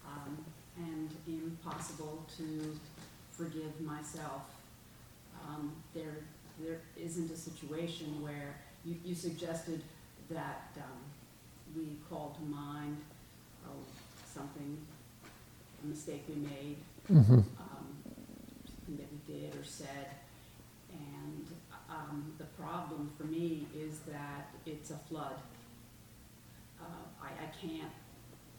um, 0.07 0.37
and 0.77 1.09
impossible 1.27 2.27
to 2.37 2.79
forgive 3.33 3.81
myself. 3.81 4.43
Um, 5.49 5.73
there 5.95 6.19
there 6.61 6.81
isn't 6.97 7.31
a 7.33 7.37
situation 7.37 8.23
where 8.23 8.55
you, 8.85 8.97
you 9.05 9.15
suggested 9.15 9.83
that 10.31 10.71
um, 10.79 11.01
we 11.77 11.97
call 12.09 12.37
to 12.39 12.43
mind 12.45 12.97
oh, 13.67 13.71
something, 14.33 14.79
a 15.83 15.87
mistake 15.87 16.25
we 16.29 16.35
made, 16.37 16.77
Mm-hmm. 17.13 17.35
um, 17.35 17.87
something 18.67 18.97
that 18.97 19.07
we 19.13 19.35
did 19.35 19.55
or 19.61 19.65
said. 19.65 20.09
And 20.91 21.47
um, 21.91 22.33
the 22.39 22.45
problem 22.45 23.11
for 23.19 23.25
me 23.25 23.67
is 23.77 23.99
that 24.11 24.49
it's 24.65 24.91
a 24.91 24.97
flood. 25.09 25.35
Uh, 26.81 26.85
I, 27.23 27.27
I 27.45 27.49
can't 27.61 27.93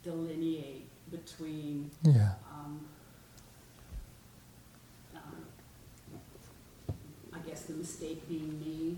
delineate 0.03 0.87
between 1.09 1.89
Yeah. 2.03 2.33
um, 2.51 2.85
um, 5.15 5.45
I 7.33 7.39
guess 7.39 7.61
the 7.63 7.73
mistake 7.73 8.27
being 8.29 8.59
me, 8.59 8.97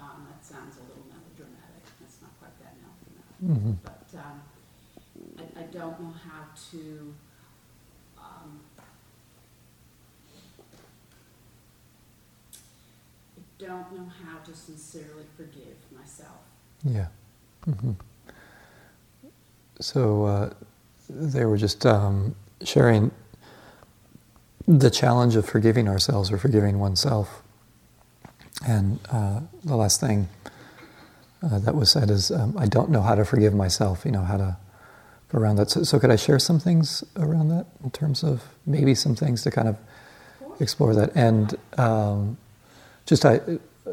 um, 0.00 0.26
that 0.30 0.44
sounds 0.44 0.76
a 0.78 0.82
little 0.88 1.04
melodramatic, 1.08 1.84
that's 2.00 2.20
not 2.22 2.30
quite 2.40 2.58
that 2.60 2.74
Mm-hmm. 3.44 3.72
But, 3.82 4.06
um, 4.14 4.40
I, 5.38 5.60
I 5.60 5.62
don't 5.64 6.00
know 6.00 6.14
how 6.24 6.44
to, 6.70 7.14
um, 8.18 8.60
I 13.36 13.40
don't 13.58 13.92
know 13.96 14.10
how 14.24 14.38
to 14.38 14.54
sincerely 14.54 15.24
forgive 15.36 15.76
myself. 15.96 16.38
Yeah. 16.84 17.06
hmm 17.64 17.92
So 19.80 20.24
uh, 20.24 20.50
they 21.08 21.44
were 21.44 21.56
just 21.56 21.84
um, 21.84 22.34
sharing 22.62 23.10
the 24.68 24.90
challenge 24.90 25.34
of 25.36 25.44
forgiving 25.44 25.88
ourselves 25.88 26.30
or 26.30 26.38
forgiving 26.38 26.78
oneself. 26.78 27.42
And 28.66 29.00
uh, 29.10 29.40
the 29.64 29.74
last 29.76 29.98
thing 30.00 30.28
uh, 31.42 31.58
that 31.60 31.74
was 31.74 31.90
said 31.90 32.10
is, 32.10 32.30
um, 32.30 32.56
I 32.56 32.66
don't 32.66 32.90
know 32.90 33.02
how 33.02 33.14
to 33.14 33.24
forgive 33.24 33.54
myself, 33.54 34.04
you 34.04 34.12
know, 34.12 34.22
how 34.22 34.36
to 34.36 34.56
around 35.34 35.56
that. 35.56 35.70
So, 35.70 35.82
so 35.82 35.98
could 35.98 36.10
I 36.10 36.16
share 36.16 36.38
some 36.38 36.60
things 36.60 37.04
around 37.16 37.48
that 37.48 37.66
in 37.82 37.90
terms 37.90 38.22
of 38.22 38.42
maybe 38.66 38.94
some 38.94 39.14
things 39.14 39.42
to 39.42 39.50
kind 39.50 39.68
of 39.68 39.76
explore 40.60 40.94
that? 40.94 41.10
And 41.14 41.54
um, 41.78 42.36
just 43.06 43.24
I, 43.24 43.40
uh, 43.86 43.90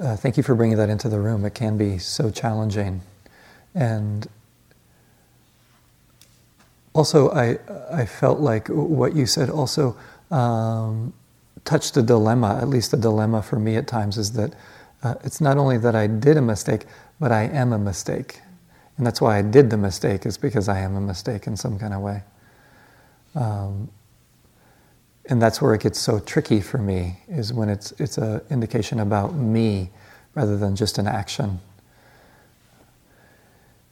uh, 0.00 0.16
thank 0.16 0.36
you 0.36 0.42
for 0.42 0.54
bringing 0.54 0.76
that 0.78 0.88
into 0.88 1.08
the 1.08 1.20
room. 1.20 1.44
It 1.44 1.54
can 1.54 1.76
be 1.76 1.98
so 1.98 2.30
challenging, 2.30 3.02
and 3.74 4.26
also 6.94 7.30
I 7.30 7.58
I 7.90 8.06
felt 8.06 8.38
like 8.38 8.68
what 8.68 9.14
you 9.14 9.26
said 9.26 9.50
also 9.50 9.96
um, 10.30 11.12
touched 11.64 11.96
a 11.96 12.02
dilemma. 12.02 12.58
At 12.62 12.68
least 12.68 12.92
a 12.92 12.96
dilemma 12.96 13.42
for 13.42 13.58
me 13.58 13.76
at 13.76 13.88
times 13.88 14.18
is 14.18 14.32
that 14.32 14.54
uh, 15.02 15.14
it's 15.24 15.40
not 15.40 15.58
only 15.58 15.78
that 15.78 15.94
I 15.94 16.06
did 16.06 16.36
a 16.36 16.42
mistake, 16.42 16.84
but 17.20 17.32
I 17.32 17.42
am 17.44 17.72
a 17.72 17.78
mistake, 17.78 18.40
and 18.96 19.06
that's 19.06 19.20
why 19.20 19.38
I 19.38 19.42
did 19.42 19.70
the 19.70 19.76
mistake 19.76 20.26
is 20.26 20.36
because 20.38 20.68
I 20.68 20.80
am 20.80 20.96
a 20.96 21.00
mistake 21.00 21.46
in 21.46 21.56
some 21.56 21.78
kind 21.78 21.94
of 21.94 22.00
way. 22.00 22.22
Um, 23.34 23.90
and 25.28 25.40
that's 25.42 25.60
where 25.60 25.74
it 25.74 25.82
gets 25.82 25.98
so 25.98 26.18
tricky 26.18 26.60
for 26.60 26.78
me 26.78 27.18
is 27.28 27.52
when 27.52 27.68
it's 27.68 27.92
it's 27.92 28.18
an 28.18 28.40
indication 28.50 28.98
about 28.98 29.34
me 29.34 29.90
rather 30.34 30.56
than 30.56 30.74
just 30.74 30.98
an 30.98 31.06
action 31.06 31.60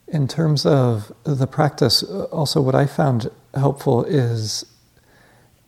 in 0.09 0.27
terms 0.27 0.65
of 0.65 1.13
the 1.25 1.47
practice 1.47 2.03
also 2.03 2.61
what 2.61 2.75
i 2.75 2.87
found 2.87 3.31
helpful 3.55 4.05
is 4.05 4.65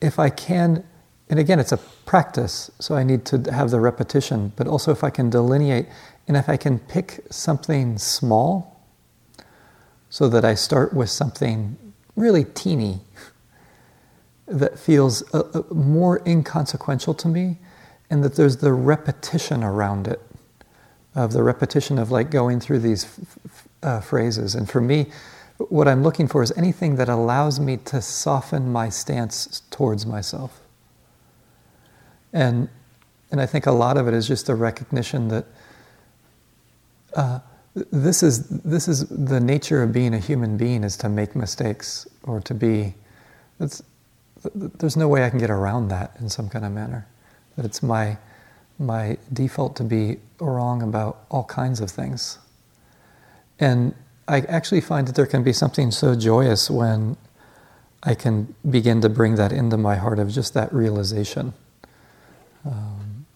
if 0.00 0.18
i 0.18 0.30
can 0.30 0.84
and 1.30 1.38
again 1.38 1.60
it's 1.60 1.72
a 1.72 1.78
practice 2.06 2.70
so 2.78 2.94
i 2.94 3.02
need 3.04 3.24
to 3.24 3.38
have 3.52 3.70
the 3.70 3.80
repetition 3.80 4.52
but 4.56 4.66
also 4.66 4.92
if 4.92 5.04
i 5.04 5.10
can 5.10 5.30
delineate 5.30 5.86
and 6.28 6.36
if 6.36 6.48
i 6.48 6.56
can 6.56 6.78
pick 6.78 7.20
something 7.30 7.98
small 7.98 8.84
so 10.10 10.28
that 10.28 10.44
i 10.44 10.54
start 10.54 10.92
with 10.94 11.10
something 11.10 11.76
really 12.16 12.44
teeny 12.44 13.00
that 14.48 14.78
feels 14.78 15.22
uh, 15.34 15.42
uh, 15.54 15.74
more 15.74 16.22
inconsequential 16.26 17.14
to 17.14 17.28
me, 17.28 17.58
and 18.10 18.24
that 18.24 18.36
there's 18.36 18.58
the 18.58 18.72
repetition 18.72 19.64
around 19.64 20.08
it, 20.08 20.20
of 21.14 21.32
the 21.32 21.42
repetition 21.42 21.98
of 21.98 22.10
like 22.10 22.30
going 22.30 22.60
through 22.60 22.80
these 22.80 23.04
f- 23.04 23.38
f- 23.46 23.68
uh, 23.82 24.00
phrases. 24.00 24.54
And 24.54 24.68
for 24.70 24.80
me, 24.80 25.06
what 25.58 25.88
I'm 25.88 26.02
looking 26.02 26.28
for 26.28 26.42
is 26.42 26.52
anything 26.56 26.96
that 26.96 27.08
allows 27.08 27.60
me 27.60 27.78
to 27.86 28.00
soften 28.02 28.72
my 28.72 28.88
stance 28.88 29.62
towards 29.70 30.06
myself. 30.06 30.60
And 32.32 32.68
and 33.30 33.40
I 33.40 33.46
think 33.46 33.66
a 33.66 33.72
lot 33.72 33.96
of 33.96 34.08
it 34.08 34.14
is 34.14 34.26
just 34.26 34.48
a 34.48 34.54
recognition 34.54 35.28
that 35.28 35.44
uh, 37.14 37.40
this 37.74 38.22
is 38.22 38.48
this 38.48 38.88
is 38.88 39.08
the 39.08 39.40
nature 39.40 39.82
of 39.82 39.92
being 39.92 40.14
a 40.14 40.18
human 40.18 40.56
being 40.56 40.84
is 40.84 40.96
to 40.98 41.08
make 41.08 41.36
mistakes 41.36 42.06
or 42.22 42.40
to 42.40 42.54
be. 42.54 42.94
There's 44.54 44.96
no 44.96 45.08
way 45.08 45.24
I 45.24 45.30
can 45.30 45.38
get 45.38 45.50
around 45.50 45.88
that 45.88 46.16
in 46.20 46.28
some 46.28 46.48
kind 46.48 46.64
of 46.64 46.72
manner. 46.72 47.06
That 47.56 47.64
it's 47.64 47.82
my 47.82 48.18
my 48.78 49.18
default 49.32 49.76
to 49.76 49.84
be 49.84 50.18
wrong 50.40 50.82
about 50.82 51.24
all 51.30 51.44
kinds 51.44 51.80
of 51.80 51.90
things. 51.90 52.38
And 53.58 53.94
I 54.28 54.40
actually 54.42 54.80
find 54.80 55.08
that 55.08 55.16
there 55.16 55.26
can 55.26 55.42
be 55.42 55.52
something 55.52 55.90
so 55.90 56.14
joyous 56.14 56.70
when 56.70 57.16
I 58.02 58.14
can 58.14 58.54
begin 58.68 59.00
to 59.00 59.08
bring 59.08 59.34
that 59.34 59.52
into 59.52 59.76
my 59.76 59.96
heart 59.96 60.20
of 60.20 60.30
just 60.30 60.54
that 60.54 60.72
realization. 60.72 61.54
Um, 62.68 63.26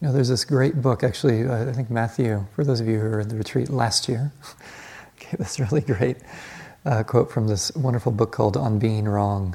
you 0.00 0.08
know, 0.08 0.14
there's 0.14 0.28
this 0.28 0.44
great 0.44 0.80
book, 0.80 1.04
actually, 1.04 1.46
I 1.48 1.72
think 1.72 1.90
Matthew, 1.90 2.46
for 2.54 2.64
those 2.64 2.80
of 2.80 2.88
you 2.88 2.98
who 2.98 3.10
were 3.10 3.20
at 3.20 3.28
the 3.28 3.36
retreat 3.36 3.68
last 3.68 4.08
year, 4.08 4.32
gave 5.18 5.32
this 5.38 5.60
really 5.60 5.82
great 5.82 6.16
uh, 6.86 7.02
quote 7.02 7.30
from 7.30 7.48
this 7.48 7.70
wonderful 7.76 8.10
book 8.10 8.32
called 8.32 8.56
On 8.56 8.78
Being 8.78 9.04
Wrong. 9.04 9.54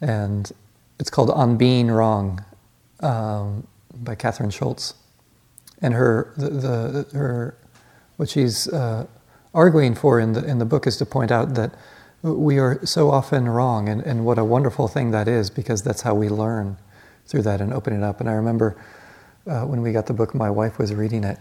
And 0.00 0.50
it's 0.98 1.10
called 1.10 1.30
On 1.30 1.58
Being 1.58 1.90
Wrong 1.90 2.42
um, 3.00 3.66
by 3.94 4.14
Kathryn 4.14 4.50
Schulz. 4.50 4.94
And 5.82 5.92
her, 5.92 6.32
the, 6.38 6.48
the, 6.48 7.18
her, 7.18 7.56
what 8.16 8.30
she's 8.30 8.68
uh, 8.68 9.06
arguing 9.52 9.94
for 9.94 10.18
in 10.18 10.32
the, 10.32 10.44
in 10.44 10.58
the 10.58 10.64
book 10.64 10.86
is 10.86 10.96
to 10.96 11.06
point 11.06 11.30
out 11.30 11.54
that 11.56 11.74
we 12.22 12.58
are 12.58 12.84
so 12.84 13.10
often 13.10 13.48
wrong, 13.48 13.88
and, 13.88 14.02
and 14.02 14.24
what 14.24 14.38
a 14.38 14.44
wonderful 14.44 14.88
thing 14.88 15.12
that 15.12 15.28
is 15.28 15.50
because 15.50 15.82
that's 15.82 16.02
how 16.02 16.14
we 16.14 16.28
learn 16.28 16.76
through 17.26 17.42
that 17.42 17.60
and 17.60 17.72
open 17.72 17.94
it 17.94 18.02
up. 18.02 18.20
And 18.20 18.28
I 18.28 18.32
remember 18.32 18.76
uh, 19.46 19.64
when 19.64 19.82
we 19.82 19.92
got 19.92 20.06
the 20.06 20.14
book, 20.14 20.34
my 20.34 20.50
wife 20.50 20.78
was 20.78 20.92
reading 20.94 21.24
it. 21.24 21.38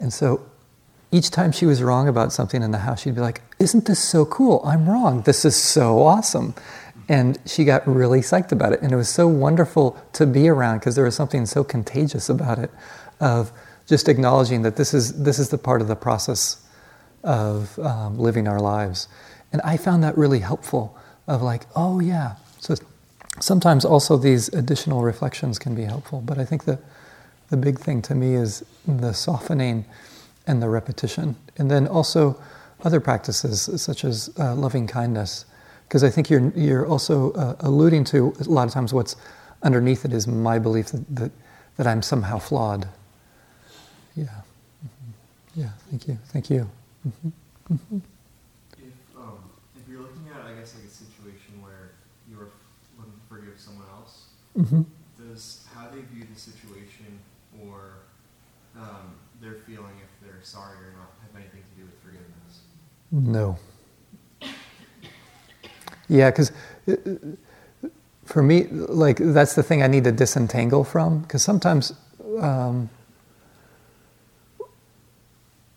And 0.00 0.12
so 0.12 0.44
each 1.12 1.30
time 1.30 1.52
she 1.52 1.66
was 1.66 1.82
wrong 1.82 2.08
about 2.08 2.32
something 2.32 2.62
in 2.62 2.70
the 2.70 2.78
house, 2.78 3.02
she'd 3.02 3.14
be 3.14 3.20
like, 3.20 3.42
Isn't 3.58 3.86
this 3.86 4.02
so 4.02 4.24
cool? 4.24 4.62
I'm 4.64 4.88
wrong. 4.88 5.22
This 5.22 5.44
is 5.44 5.56
so 5.56 6.02
awesome. 6.02 6.54
And 7.08 7.38
she 7.46 7.64
got 7.64 7.86
really 7.86 8.20
psyched 8.20 8.52
about 8.52 8.72
it. 8.72 8.82
And 8.82 8.92
it 8.92 8.96
was 8.96 9.08
so 9.08 9.28
wonderful 9.28 10.02
to 10.14 10.26
be 10.26 10.48
around 10.48 10.78
because 10.78 10.96
there 10.96 11.04
was 11.04 11.14
something 11.14 11.46
so 11.46 11.62
contagious 11.62 12.28
about 12.28 12.58
it 12.58 12.70
of 13.20 13.52
just 13.86 14.08
acknowledging 14.08 14.62
that 14.62 14.76
this 14.76 14.92
is, 14.92 15.22
this 15.22 15.38
is 15.38 15.50
the 15.50 15.58
part 15.58 15.80
of 15.80 15.88
the 15.88 15.94
process 15.94 16.66
of 17.22 17.78
um, 17.78 18.18
living 18.18 18.48
our 18.48 18.60
lives. 18.60 19.08
And 19.52 19.62
I 19.62 19.76
found 19.76 20.02
that 20.02 20.16
really 20.16 20.40
helpful 20.40 20.96
of 21.26 21.42
like, 21.42 21.66
oh 21.74 22.00
yeah. 22.00 22.36
So 22.60 22.74
sometimes 23.40 23.84
also 23.84 24.16
these 24.16 24.48
additional 24.48 25.02
reflections 25.02 25.58
can 25.58 25.74
be 25.74 25.84
helpful. 25.84 26.20
But 26.20 26.38
I 26.38 26.44
think 26.44 26.64
the, 26.64 26.78
the 27.50 27.56
big 27.56 27.78
thing 27.78 28.02
to 28.02 28.14
me 28.14 28.34
is 28.34 28.64
the 28.86 29.12
softening 29.12 29.84
and 30.46 30.62
the 30.62 30.68
repetition. 30.68 31.36
And 31.58 31.70
then 31.70 31.86
also 31.86 32.40
other 32.84 33.00
practices 33.00 33.68
such 33.80 34.04
as 34.04 34.30
uh, 34.38 34.54
loving 34.54 34.86
kindness. 34.86 35.44
Because 35.88 36.04
I 36.04 36.10
think 36.10 36.28
you're, 36.30 36.50
you're 36.50 36.86
also 36.86 37.32
uh, 37.32 37.56
alluding 37.60 38.04
to 38.04 38.34
a 38.40 38.44
lot 38.44 38.66
of 38.66 38.74
times 38.74 38.92
what's 38.92 39.16
underneath 39.62 40.04
it 40.04 40.12
is 40.12 40.26
my 40.26 40.58
belief 40.58 40.88
that, 40.88 41.16
that, 41.16 41.30
that 41.76 41.86
I'm 41.86 42.02
somehow 42.02 42.38
flawed. 42.38 42.88
Yeah. 44.16 44.24
Mm-hmm. 44.24 45.60
Yeah, 45.60 45.70
thank 45.90 46.08
you. 46.08 46.18
Thank 46.28 46.50
you. 46.50 46.70
Mm-hmm. 47.06 47.28
Mm-hmm. 47.74 47.98
If, 48.78 48.92
um, 49.16 49.38
if 49.76 49.88
you're 49.88 50.00
looking 50.00 50.26
at, 50.34 50.44
I 50.46 50.54
guess, 50.54 50.74
like 50.74 50.84
a 50.84 50.88
situation 50.88 51.62
where 51.62 51.92
you're 52.28 52.48
looking 52.98 53.12
to 53.12 53.28
forgive 53.28 53.58
someone 53.58 53.86
else, 53.98 54.26
Mm-hmm. 54.56 54.82
does 55.18 55.66
how 55.74 55.88
they 55.88 56.00
view 56.14 56.26
the 56.32 56.40
situation 56.40 57.18
or 57.62 57.98
um, 58.78 59.14
their 59.40 59.54
feeling 59.66 59.92
if 60.02 60.26
they're 60.26 60.42
sorry 60.42 60.76
or 60.78 60.92
not 60.96 61.10
have 61.20 61.36
anything 61.36 61.60
to 61.60 61.80
do 61.80 61.86
with 61.86 61.98
forgiveness? 62.02 62.60
No. 63.12 63.58
Yeah, 66.08 66.30
because 66.30 66.52
for 68.24 68.42
me, 68.42 68.64
like 68.64 69.18
that's 69.18 69.54
the 69.54 69.62
thing 69.62 69.82
I 69.82 69.86
need 69.88 70.04
to 70.04 70.12
disentangle 70.12 70.84
from. 70.84 71.20
Because 71.20 71.42
sometimes, 71.42 71.92
um, 72.40 72.88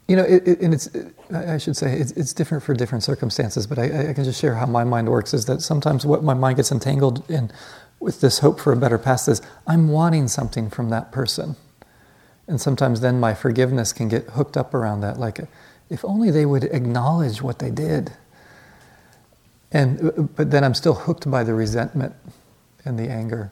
you 0.07 0.15
know, 0.15 0.23
it, 0.23 0.47
it, 0.47 0.61
and 0.61 0.73
it's 0.73 0.89
I 1.34 1.57
should 1.57 1.75
say 1.75 1.97
it's, 1.97 2.11
it's 2.11 2.34
different 2.34 2.63
for 2.63 2.73
different 2.73 3.03
circumstances. 3.03 3.67
But 3.67 3.80
I, 3.80 4.09
I 4.09 4.13
can 4.13 4.23
just 4.23 4.39
share 4.39 4.55
how 4.55 4.65
my 4.65 4.84
mind 4.84 5.09
works. 5.09 5.34
Is 5.34 5.45
that 5.45 5.61
sometimes 5.61 6.05
what 6.05 6.23
my 6.23 6.34
mind 6.34 6.57
gets 6.57 6.71
entangled 6.71 7.30
in 7.30 7.51
with 8.00 8.22
this 8.22 8.39
hope 8.39 8.60
for 8.60 8.72
a 8.72 8.78
better 8.78 8.97
past 8.97 9.28
is 9.28 9.41
I'm 9.68 9.89
wanting 9.89 10.28
something 10.28 10.70
from 10.70 10.89
that 10.89 11.12
person. 11.12 11.56
And 12.47 12.60
sometimes 12.60 13.02
then 13.02 13.20
my 13.20 13.34
forgiveness 13.34 13.93
can 13.93 14.08
get 14.10 14.24
hooked 14.32 14.58
up 14.58 14.74
around 14.74 15.02
that. 15.02 15.20
Like, 15.20 15.39
if 15.89 16.04
only 16.06 16.32
they 16.32 16.45
would 16.45 16.64
acknowledge 16.66 17.41
what 17.41 17.60
they 17.60 17.72
did. 17.72 18.14
And, 19.72 20.34
but 20.36 20.50
then 20.50 20.64
I'm 20.64 20.74
still 20.74 20.95
hooked 20.95 21.30
by 21.30 21.43
the 21.43 21.54
resentment 21.54 22.16
and 22.86 22.97
the 22.97 23.10
anger. 23.10 23.52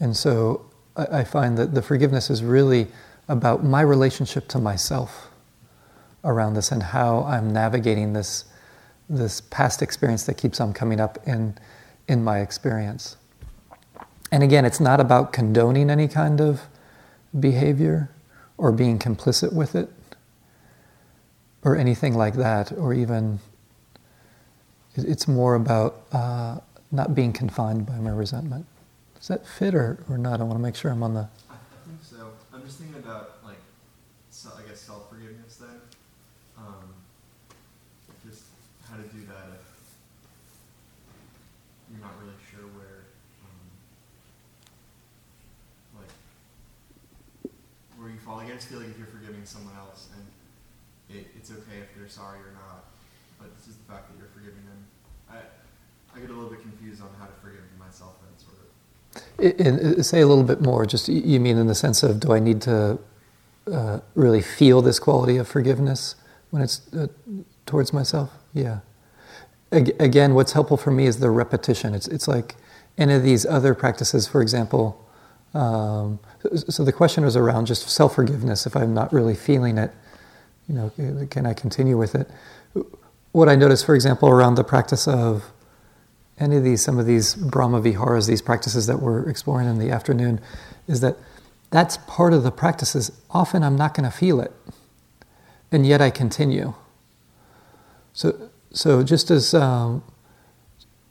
And 0.00 0.16
so 0.16 0.64
I, 0.96 1.24
find 1.24 1.58
that 1.58 1.74
the 1.74 1.82
forgiveness 1.82 2.30
is 2.30 2.42
really 2.42 2.86
about 3.28 3.64
my 3.64 3.82
relationship 3.82 4.48
to 4.48 4.58
myself 4.58 5.30
around 6.24 6.54
this 6.54 6.72
and 6.72 6.82
how 6.82 7.22
I'm 7.24 7.52
navigating 7.52 8.12
this, 8.12 8.44
this 9.08 9.40
past 9.42 9.82
experience 9.82 10.24
that 10.24 10.34
keeps 10.34 10.60
on 10.60 10.72
coming 10.72 11.00
up 11.00 11.18
in, 11.26 11.56
in 12.08 12.24
my 12.24 12.40
experience. 12.40 13.16
And 14.32 14.42
again, 14.42 14.64
it's 14.64 14.80
not 14.80 15.00
about 15.00 15.32
condoning 15.32 15.88
any 15.90 16.08
kind 16.08 16.40
of 16.40 16.62
behavior 17.38 18.10
or 18.56 18.72
being 18.72 18.98
complicit 18.98 19.52
with 19.52 19.74
it 19.74 19.90
or 21.62 21.76
anything 21.76 22.14
like 22.14 22.34
that, 22.34 22.72
or 22.72 22.92
even 22.94 23.38
it's 24.96 25.28
more 25.28 25.54
about 25.54 26.02
uh, 26.12 26.58
not 26.90 27.14
being 27.14 27.32
confined 27.32 27.86
by 27.86 27.96
my 27.96 28.10
resentment. 28.10 28.66
Does 29.16 29.28
that 29.28 29.46
fit 29.46 29.74
or, 29.74 29.98
or 30.08 30.18
not? 30.18 30.40
I 30.40 30.44
want 30.44 30.58
to 30.58 30.62
make 30.62 30.76
sure 30.76 30.90
I'm 30.90 31.02
on 31.02 31.14
the. 31.14 31.20
I, 31.20 31.54
I 31.54 31.58
think 31.86 32.00
so. 32.02 32.30
I'm 32.54 32.62
just 32.62 32.78
thinking 32.78 32.96
about 32.96 33.38
like, 33.44 33.58
so, 34.30 34.50
I 34.56 34.62
guess 34.68 34.80
self 34.80 35.10
forgiveness 35.10 35.56
then. 35.56 35.80
Um, 36.56 36.94
just 38.26 38.44
how 38.88 38.96
to 38.96 39.02
do 39.02 39.20
that 39.26 39.48
if 39.54 39.66
you're 41.90 42.00
not 42.00 42.12
really 42.20 42.34
sure 42.50 42.66
where, 42.78 43.04
um, 43.42 43.58
like, 45.98 47.52
Like, 48.26 48.46
I 48.48 48.54
just 48.54 48.68
feel 48.68 48.78
like 48.78 48.88
if 48.88 48.98
you're 48.98 49.06
forgiving 49.06 49.44
someone 49.44 49.74
else 49.78 50.08
and 50.14 51.16
it, 51.18 51.26
it's 51.36 51.50
okay 51.50 51.78
if 51.80 51.94
they're 51.96 52.08
sorry 52.08 52.38
or 52.40 52.52
not, 52.54 52.84
but 53.38 53.48
it's 53.56 53.66
just 53.66 53.78
the 53.86 53.92
fact 53.92 54.08
that 54.10 54.18
you're 54.18 54.28
forgiving 54.34 54.64
them. 54.66 54.84
I 55.30 55.36
I 56.16 56.20
get 56.20 56.30
a 56.30 56.32
little 56.32 56.50
bit 56.50 56.60
confused 56.62 57.02
on 57.02 57.08
how 57.18 57.26
to 57.26 57.32
forgive 57.42 57.60
myself 57.78 58.14
then, 58.22 58.34
sort 58.38 58.58
of. 58.58 59.96
I- 59.96 59.98
I- 59.98 60.02
say 60.02 60.20
a 60.20 60.26
little 60.26 60.44
bit 60.44 60.60
more. 60.60 60.86
Just 60.86 61.08
you 61.08 61.38
mean 61.40 61.56
in 61.56 61.66
the 61.66 61.74
sense 61.74 62.02
of 62.02 62.20
do 62.20 62.32
I 62.32 62.38
need 62.40 62.60
to 62.62 62.98
uh, 63.72 64.00
really 64.14 64.42
feel 64.42 64.82
this 64.82 64.98
quality 64.98 65.36
of 65.36 65.46
forgiveness 65.48 66.14
when 66.50 66.62
it's 66.62 66.80
uh, 66.94 67.06
towards 67.66 67.92
myself? 67.92 68.30
Yeah. 68.54 68.80
Again, 69.72 70.34
what's 70.34 70.52
helpful 70.52 70.76
for 70.76 70.90
me 70.90 71.06
is 71.06 71.18
the 71.18 71.30
repetition. 71.30 71.94
It's 71.94 72.08
it's 72.08 72.28
like 72.28 72.56
any 72.98 73.14
of 73.14 73.22
these 73.22 73.44
other 73.46 73.74
practices, 73.74 74.26
for 74.26 74.40
example. 74.40 75.05
Um, 75.56 76.20
so 76.68 76.84
the 76.84 76.92
question 76.92 77.24
was 77.24 77.34
around 77.34 77.66
just 77.66 77.88
self 77.88 78.14
forgiveness. 78.14 78.66
If 78.66 78.76
I'm 78.76 78.92
not 78.92 79.12
really 79.12 79.34
feeling 79.34 79.78
it, 79.78 79.90
you 80.68 80.74
know, 80.74 80.92
can 81.30 81.46
I 81.46 81.54
continue 81.54 81.96
with 81.96 82.14
it? 82.14 82.30
What 83.32 83.48
I 83.48 83.54
noticed, 83.54 83.86
for 83.86 83.94
example, 83.94 84.28
around 84.28 84.56
the 84.56 84.64
practice 84.64 85.08
of 85.08 85.50
any 86.38 86.56
of 86.56 86.64
these, 86.64 86.82
some 86.84 86.98
of 86.98 87.06
these 87.06 87.34
Brahma 87.34 87.80
Viharas, 87.80 88.26
these 88.26 88.42
practices 88.42 88.86
that 88.86 89.00
we're 89.00 89.28
exploring 89.30 89.66
in 89.66 89.78
the 89.78 89.90
afternoon, 89.90 90.40
is 90.86 91.00
that 91.00 91.16
that's 91.70 91.96
part 92.06 92.34
of 92.34 92.42
the 92.42 92.50
practices. 92.50 93.10
Often 93.30 93.62
I'm 93.62 93.76
not 93.76 93.94
going 93.94 94.08
to 94.08 94.14
feel 94.14 94.40
it, 94.40 94.52
and 95.72 95.86
yet 95.86 96.02
I 96.02 96.10
continue. 96.10 96.74
So, 98.12 98.50
so 98.72 99.02
just 99.02 99.30
as, 99.30 99.54
um, 99.54 100.02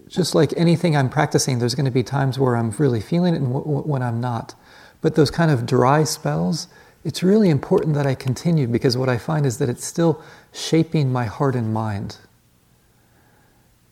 just 0.08 0.36
like 0.36 0.54
anything 0.58 0.96
I'm 0.96 1.10
practicing, 1.10 1.60
there's 1.60 1.76
going 1.76 1.86
to 1.86 1.92
be 1.92 2.04
times 2.04 2.38
where 2.38 2.56
I'm 2.56 2.72
really 2.72 3.02
feeling 3.02 3.34
it 3.34 3.38
and 3.38 3.48
w- 3.48 3.66
w- 3.66 3.84
when 3.84 4.02
I'm 4.02 4.20
not. 4.22 4.54
But 5.02 5.16
those 5.16 5.32
kind 5.32 5.52
of 5.52 5.66
dry 5.66 6.04
spells, 6.04 6.68
it's 7.04 7.24
really 7.24 7.50
important 7.50 7.96
that 7.96 8.08
I 8.08 8.16
continue 8.16 8.68
because 8.68 8.98
what 8.98 9.10
I 9.10 9.18
find 9.18 9.46
is 9.46 9.58
that 9.60 9.70
it's 9.70 9.86
still 9.86 10.22
shaping 10.54 11.12
my 11.12 11.26
heart 11.26 11.56
and 11.56 11.74
mind. 11.74 12.18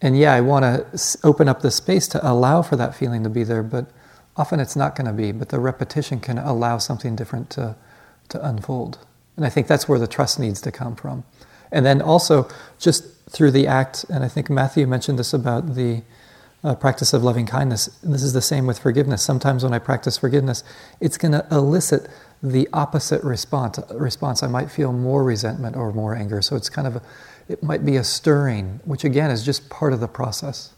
And 0.02 0.18
yeah, 0.18 0.34
I 0.34 0.42
want 0.42 0.64
to 0.66 1.18
open 1.24 1.48
up 1.48 1.62
the 1.62 1.72
space 1.72 2.08
to 2.10 2.28
allow 2.30 2.62
for 2.62 2.76
that 2.76 2.96
feeling 2.96 3.24
to 3.24 3.30
be 3.30 3.44
there, 3.44 3.64
but 3.64 3.90
often 4.36 4.60
it's 4.60 4.76
not 4.76 4.96
going 4.96 5.08
to 5.08 5.14
be. 5.14 5.32
But 5.32 5.50
the 5.50 5.60
repetition 5.60 6.20
can 6.20 6.38
allow 6.38 6.78
something 6.78 7.16
different 7.16 7.50
to, 7.52 7.76
to 8.30 8.46
unfold. 8.46 9.00
And 9.38 9.46
I 9.46 9.50
think 9.50 9.68
that's 9.68 9.88
where 9.88 10.00
the 10.00 10.08
trust 10.08 10.40
needs 10.40 10.62
to 10.62 10.72
come 10.72 10.96
from. 10.96 11.24
And 11.74 11.86
then 11.86 12.02
also, 12.02 12.48
just 12.80 13.04
through 13.30 13.52
the 13.52 13.68
act, 13.68 14.06
and 14.08 14.24
I 14.24 14.30
think 14.30 14.50
Matthew 14.50 14.88
mentioned 14.88 15.20
this 15.20 15.34
about 15.34 15.76
the 15.76 16.04
uh, 16.64 16.76
practice 16.76 17.14
of 17.14 17.24
loving 17.24 17.46
kindness. 17.46 17.88
This 18.02 18.24
is 18.24 18.32
the 18.32 18.42
same 18.42 18.66
with 18.66 18.80
forgiveness. 18.80 19.22
Sometimes 19.22 19.64
when 19.64 19.74
I 19.74 19.80
practice 19.80 20.18
forgiveness, 20.18 20.64
it's 21.02 21.18
going 21.18 21.34
to 21.34 21.46
elicit 21.52 22.08
the 22.42 22.70
opposite 22.72 23.24
response. 23.24 23.80
Response. 23.92 24.44
I 24.44 24.48
might 24.48 24.72
feel 24.72 24.94
more 24.94 25.24
resentment 25.24 25.76
or 25.76 25.92
more 25.92 26.16
anger. 26.16 26.42
So 26.42 26.56
it's 26.56 26.70
kind 26.70 26.88
of 26.88 26.98
a, 26.98 27.02
it 27.50 27.64
might 27.64 27.84
be 27.84 27.98
a 27.98 28.04
stirring, 28.04 28.80
which 28.86 29.04
again 29.04 29.32
is 29.32 29.44
just 29.44 29.70
part 29.70 29.94
of 29.94 30.00
the 30.00 30.08
process. 30.08 30.74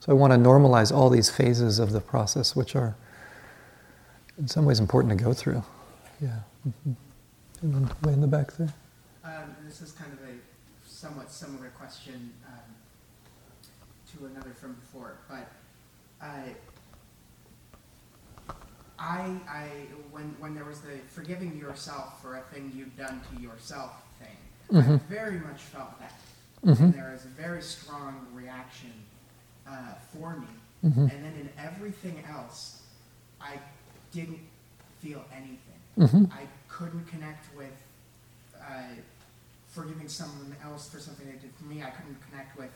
So 0.00 0.10
I 0.10 0.14
want 0.14 0.32
to 0.32 0.38
normalize 0.38 0.92
all 0.92 1.10
these 1.10 1.30
phases 1.30 1.78
of 1.78 1.92
the 1.92 2.00
process, 2.00 2.56
which 2.56 2.74
are 2.74 2.96
in 4.38 4.48
some 4.48 4.64
ways 4.64 4.80
important 4.80 5.16
to 5.16 5.24
go 5.24 5.32
through. 5.32 5.62
Yeah. 6.20 6.40
Mm-hmm. 6.66 6.92
And 7.62 7.94
way 8.02 8.12
in 8.12 8.20
the 8.20 8.26
back 8.26 8.52
there. 8.54 8.72
Um, 9.24 9.54
this 9.64 9.80
is 9.80 9.92
kind 9.92 10.12
of 10.12 10.21
somewhat 11.02 11.32
similar 11.32 11.68
question 11.70 12.32
um, 12.46 12.74
to 14.16 14.26
another 14.26 14.50
from 14.50 14.74
before, 14.74 15.16
but 15.28 15.48
I, 16.20 16.54
I, 19.00 19.36
I, 19.48 19.66
when 20.12 20.36
when 20.38 20.54
there 20.54 20.64
was 20.64 20.80
the 20.80 20.96
forgiving 21.10 21.58
yourself 21.58 22.22
for 22.22 22.36
a 22.36 22.42
thing 22.42 22.72
you've 22.72 22.96
done 22.96 23.20
to 23.34 23.42
yourself 23.42 23.90
thing, 24.20 24.36
I 24.70 24.82
Mhm. 24.84 25.00
very 25.08 25.40
much 25.40 25.60
felt 25.62 25.98
that, 25.98 26.12
Mhm. 26.64 26.78
and 26.78 26.94
there 26.94 27.10
was 27.10 27.24
a 27.24 27.28
very 27.28 27.62
strong 27.62 28.24
reaction 28.32 28.92
uh, 29.66 29.94
for 30.12 30.36
me, 30.36 30.46
Mhm. 30.84 31.10
and 31.10 31.24
then 31.24 31.34
in 31.34 31.50
everything 31.58 32.24
else, 32.26 32.82
I 33.40 33.58
didn't 34.12 34.48
feel 35.00 35.24
anything. 35.32 35.80
Mhm. 35.98 36.32
I 36.32 36.46
couldn't 36.68 37.06
connect 37.06 37.52
with 37.56 37.72
uh, 38.60 38.84
forgiving 39.72 40.08
someone 40.08 40.54
else 40.64 40.88
for 40.88 40.98
something 41.00 41.26
they 41.26 41.32
did 41.38 41.50
for 41.58 41.64
me. 41.64 41.82
I 41.82 41.90
couldn't 41.90 42.18
connect 42.30 42.56
with 42.58 42.70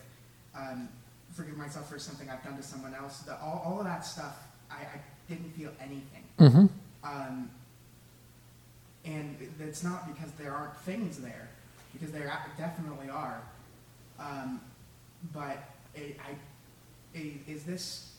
um, 0.58 0.88
forgiving 1.34 1.58
myself 1.58 1.88
for 1.90 1.98
something 1.98 2.28
I've 2.30 2.42
done 2.42 2.56
to 2.56 2.62
someone 2.62 2.94
else. 2.94 3.18
The, 3.20 3.38
all, 3.40 3.62
all 3.64 3.78
of 3.78 3.84
that 3.86 4.04
stuff, 4.04 4.36
I, 4.70 4.76
I 4.76 5.00
didn't 5.28 5.50
feel 5.52 5.70
anything. 5.80 6.24
Mhm. 6.38 6.68
Um, 7.04 7.50
and 9.04 9.36
it's 9.60 9.84
not 9.84 10.06
because 10.12 10.32
there 10.32 10.52
aren't 10.52 10.76
things 10.80 11.18
there, 11.18 11.48
because 11.92 12.10
there 12.12 12.32
definitely 12.58 13.08
are. 13.10 13.40
Um, 14.18 14.60
but 15.32 15.58
it, 15.94 16.18
I, 16.26 17.18
i- 17.18 17.38
is 17.46 17.62
this 17.64 18.12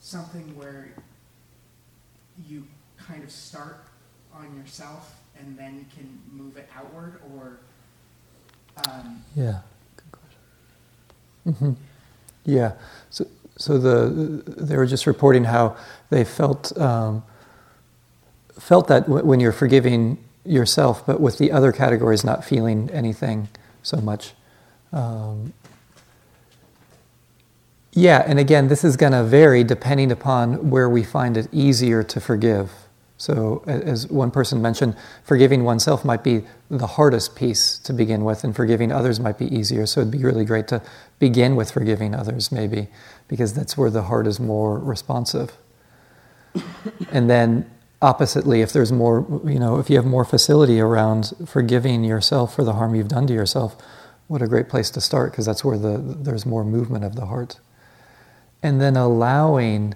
something 0.00 0.56
where 0.56 0.88
you 2.48 2.66
kind 2.96 3.22
of 3.22 3.30
start 3.30 3.84
on 4.32 4.56
yourself 4.56 5.16
and 5.38 5.58
then 5.58 5.86
can 5.94 6.18
move 6.30 6.56
it 6.56 6.68
outward, 6.76 7.20
or 7.34 7.58
um, 8.76 9.22
Yeah. 9.34 9.60
Good 9.96 10.12
question. 10.12 11.54
hmm 11.54 11.72
Yeah. 12.44 12.72
So, 13.10 13.26
so 13.56 13.78
the 13.78 14.42
they 14.46 14.76
were 14.76 14.86
just 14.86 15.06
reporting 15.06 15.44
how 15.44 15.76
they 16.10 16.24
felt 16.24 16.76
um, 16.78 17.22
felt 18.58 18.88
that 18.88 19.04
w- 19.06 19.24
when 19.24 19.40
you're 19.40 19.52
forgiving 19.52 20.18
yourself, 20.44 21.06
but 21.06 21.20
with 21.20 21.38
the 21.38 21.52
other 21.52 21.72
categories 21.72 22.24
not 22.24 22.44
feeling 22.44 22.90
anything 22.90 23.48
so 23.82 23.98
much. 23.98 24.32
Um, 24.92 25.52
yeah, 27.92 28.24
and 28.26 28.38
again, 28.38 28.68
this 28.68 28.84
is 28.84 28.96
going 28.96 29.12
to 29.12 29.24
vary 29.24 29.64
depending 29.64 30.10
upon 30.12 30.70
where 30.70 30.88
we 30.88 31.02
find 31.04 31.36
it 31.36 31.48
easier 31.52 32.02
to 32.04 32.20
forgive. 32.20 32.72
So, 33.22 33.62
as 33.68 34.08
one 34.08 34.32
person 34.32 34.60
mentioned, 34.60 34.96
forgiving 35.22 35.62
oneself 35.62 36.04
might 36.04 36.24
be 36.24 36.42
the 36.68 36.88
hardest 36.88 37.36
piece 37.36 37.78
to 37.78 37.92
begin 37.92 38.24
with, 38.24 38.42
and 38.42 38.52
forgiving 38.52 38.90
others 38.90 39.20
might 39.20 39.38
be 39.38 39.46
easier. 39.46 39.86
So, 39.86 40.00
it'd 40.00 40.10
be 40.10 40.24
really 40.24 40.44
great 40.44 40.66
to 40.68 40.82
begin 41.20 41.54
with 41.54 41.70
forgiving 41.70 42.16
others, 42.16 42.50
maybe, 42.50 42.88
because 43.28 43.54
that's 43.54 43.78
where 43.78 43.90
the 43.90 44.02
heart 44.02 44.26
is 44.26 44.40
more 44.40 44.76
responsive. 44.76 45.52
and 47.12 47.30
then, 47.30 47.70
oppositely, 48.02 48.60
if 48.60 48.72
there's 48.72 48.90
more, 48.90 49.24
you 49.44 49.60
know, 49.60 49.78
if 49.78 49.88
you 49.88 49.94
have 49.94 50.04
more 50.04 50.24
facility 50.24 50.80
around 50.80 51.32
forgiving 51.46 52.02
yourself 52.02 52.56
for 52.56 52.64
the 52.64 52.72
harm 52.72 52.96
you've 52.96 53.06
done 53.06 53.28
to 53.28 53.32
yourself, 53.32 53.76
what 54.26 54.42
a 54.42 54.48
great 54.48 54.68
place 54.68 54.90
to 54.90 55.00
start, 55.00 55.30
because 55.30 55.46
that's 55.46 55.64
where 55.64 55.78
the, 55.78 55.96
there's 55.96 56.44
more 56.44 56.64
movement 56.64 57.04
of 57.04 57.14
the 57.14 57.26
heart. 57.26 57.60
And 58.64 58.80
then 58.80 58.96
allowing 58.96 59.94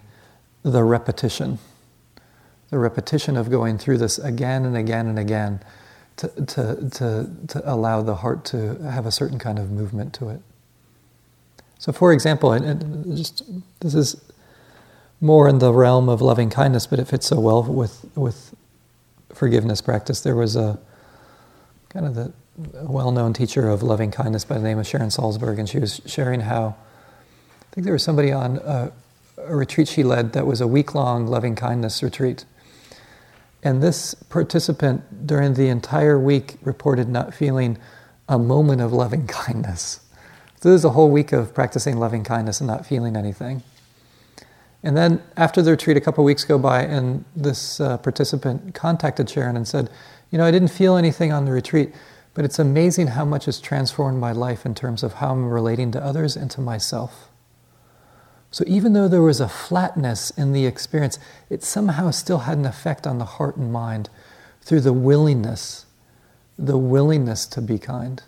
the 0.63 0.85
repetition 0.85 1.59
the 2.71 2.79
repetition 2.79 3.37
of 3.37 3.51
going 3.51 3.79
through 3.79 3.99
this 3.99 4.19
again 4.19 4.65
and 4.65 4.77
again 4.77 5.07
and 5.07 5.19
again 5.19 5.61
to, 6.17 6.29
to, 6.29 6.91
to, 6.91 7.31
to 7.49 7.63
allow 7.65 8.03
the 8.03 8.17
heart 8.17 8.45
to 8.47 8.77
have 8.83 9.07
a 9.07 9.13
certain 9.13 9.39
kind 9.39 9.59
of 9.59 9.71
movement 9.71 10.13
to 10.15 10.29
it. 10.31 10.41
So, 11.79 11.93
for 11.93 12.13
example, 12.13 12.53
and, 12.53 12.65
and 12.65 13.17
just 13.17 13.43
this 13.81 13.95
is 13.95 14.17
more 15.21 15.49
in 15.49 15.59
the 15.59 15.73
realm 15.73 16.09
of 16.09 16.21
loving 16.21 16.51
kindness, 16.51 16.87
but 16.87 16.99
it 16.99 17.07
fits 17.07 17.27
so 17.27 17.39
well 17.39 17.63
with 17.63 18.05
with 18.15 18.55
forgiveness 19.33 19.81
practice. 19.81 20.21
There 20.21 20.35
was 20.35 20.57
a 20.57 20.79
kind 21.91 22.07
of 22.07 22.15
the 22.15 22.33
well-known 22.83 23.35
teacher 23.35 23.69
of 23.69 23.83
loving 23.83 24.11
kindness 24.11 24.45
by 24.45 24.57
the 24.57 24.65
name 24.65 24.79
of 24.79 24.87
Sharon 24.87 25.11
Salzberg, 25.11 25.59
and 25.59 25.69
she 25.69 25.79
was 25.79 26.01
sharing 26.07 26.41
how 26.41 26.75
I 27.61 27.75
think 27.75 27.85
there 27.85 27.93
was 27.93 28.03
somebody 28.03 28.33
on 28.33 28.57
a, 28.57 28.93
a 29.37 29.55
retreat 29.55 29.89
she 29.89 30.03
led 30.03 30.33
that 30.33 30.47
was 30.47 30.63
a 30.63 30.67
week-long 30.67 31.27
loving 31.27 31.55
kindness 31.55 32.03
retreat. 32.03 32.47
And 33.67 33.83
this 33.83 34.15
participant 34.15 35.27
during 35.27 35.55
the 35.55 35.71
entire 35.71 36.21
week 36.21 36.55
reported 36.63 37.09
not 37.09 37.35
feeling 37.35 37.79
a 38.29 38.39
moment 38.39 38.81
of 38.81 38.93
loving 38.93 39.27
kindness. 39.27 40.03
So 40.61 40.71
this 40.71 40.79
is 40.79 40.85
a 40.85 40.91
whole 40.91 41.11
week 41.11 41.33
of 41.33 41.53
practicing 41.53 41.99
loving 41.99 42.23
kindness 42.23 42.61
and 42.61 42.69
not 42.69 42.87
feeling 42.87 43.17
anything. 43.17 43.65
And 44.85 44.97
then 44.97 45.21
after 45.37 45.63
the 45.63 45.73
retreat, 45.73 45.97
a 45.97 46.01
couple 46.01 46.23
weeks 46.23 46.45
go 46.45 46.61
by, 46.61 46.85
and 46.85 47.25
this 47.35 47.81
uh, 47.81 47.99
participant 47.99 48.73
contacted 48.73 49.29
Sharon 49.29 49.57
and 49.57 49.67
said, 49.67 49.91
You 50.31 50.39
know, 50.39 50.45
I 50.45 50.53
didn't 50.53 50.69
feel 50.69 50.95
anything 50.95 51.33
on 51.33 51.45
the 51.45 51.51
retreat, 51.51 51.93
but 52.35 52.45
it's 52.45 52.61
amazing 52.61 53.09
how 53.09 53.25
much 53.25 53.47
has 53.47 53.61
transformed 53.61 54.21
my 54.21 54.31
life 54.31 54.65
in 54.65 54.77
terms 54.77 55.03
of 55.03 55.15
how 55.15 55.33
I'm 55.33 55.51
relating 55.51 55.91
to 55.91 56.01
others 56.01 56.37
and 56.37 56.53
to 56.53 56.61
myself. 56.61 57.31
So 58.57 58.65
even 58.67 58.95
though 58.95 59.07
there 59.07 59.21
was 59.21 59.39
a 59.39 59.51
flatness 59.51 60.31
in 60.31 60.55
the 60.55 60.65
experience, 60.65 61.19
it 61.51 61.63
somehow 61.63 62.11
still 62.11 62.39
had 62.39 62.57
an 62.57 62.65
effect 62.65 63.07
on 63.07 63.19
the 63.19 63.27
heart 63.27 63.59
and 63.59 63.71
mind 63.71 64.09
through 64.63 64.81
the 64.81 64.95
willingness, 64.95 65.85
the 66.59 66.79
willingness 66.79 67.45
to 67.49 67.61
be 67.61 67.79
kind. 67.79 68.23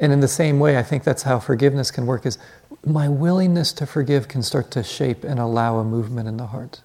And 0.00 0.10
in 0.10 0.20
the 0.20 0.26
same 0.26 0.58
way, 0.58 0.78
I 0.78 0.82
think 0.82 1.04
that's 1.04 1.24
how 1.24 1.38
forgiveness 1.38 1.90
can 1.90 2.06
work 2.06 2.24
is 2.24 2.38
my 2.82 3.10
willingness 3.10 3.74
to 3.74 3.84
forgive 3.84 4.26
can 4.26 4.42
start 4.42 4.70
to 4.70 4.82
shape 4.82 5.22
and 5.22 5.38
allow 5.38 5.76
a 5.76 5.84
movement 5.84 6.26
in 6.26 6.38
the 6.38 6.46
heart. 6.46 6.80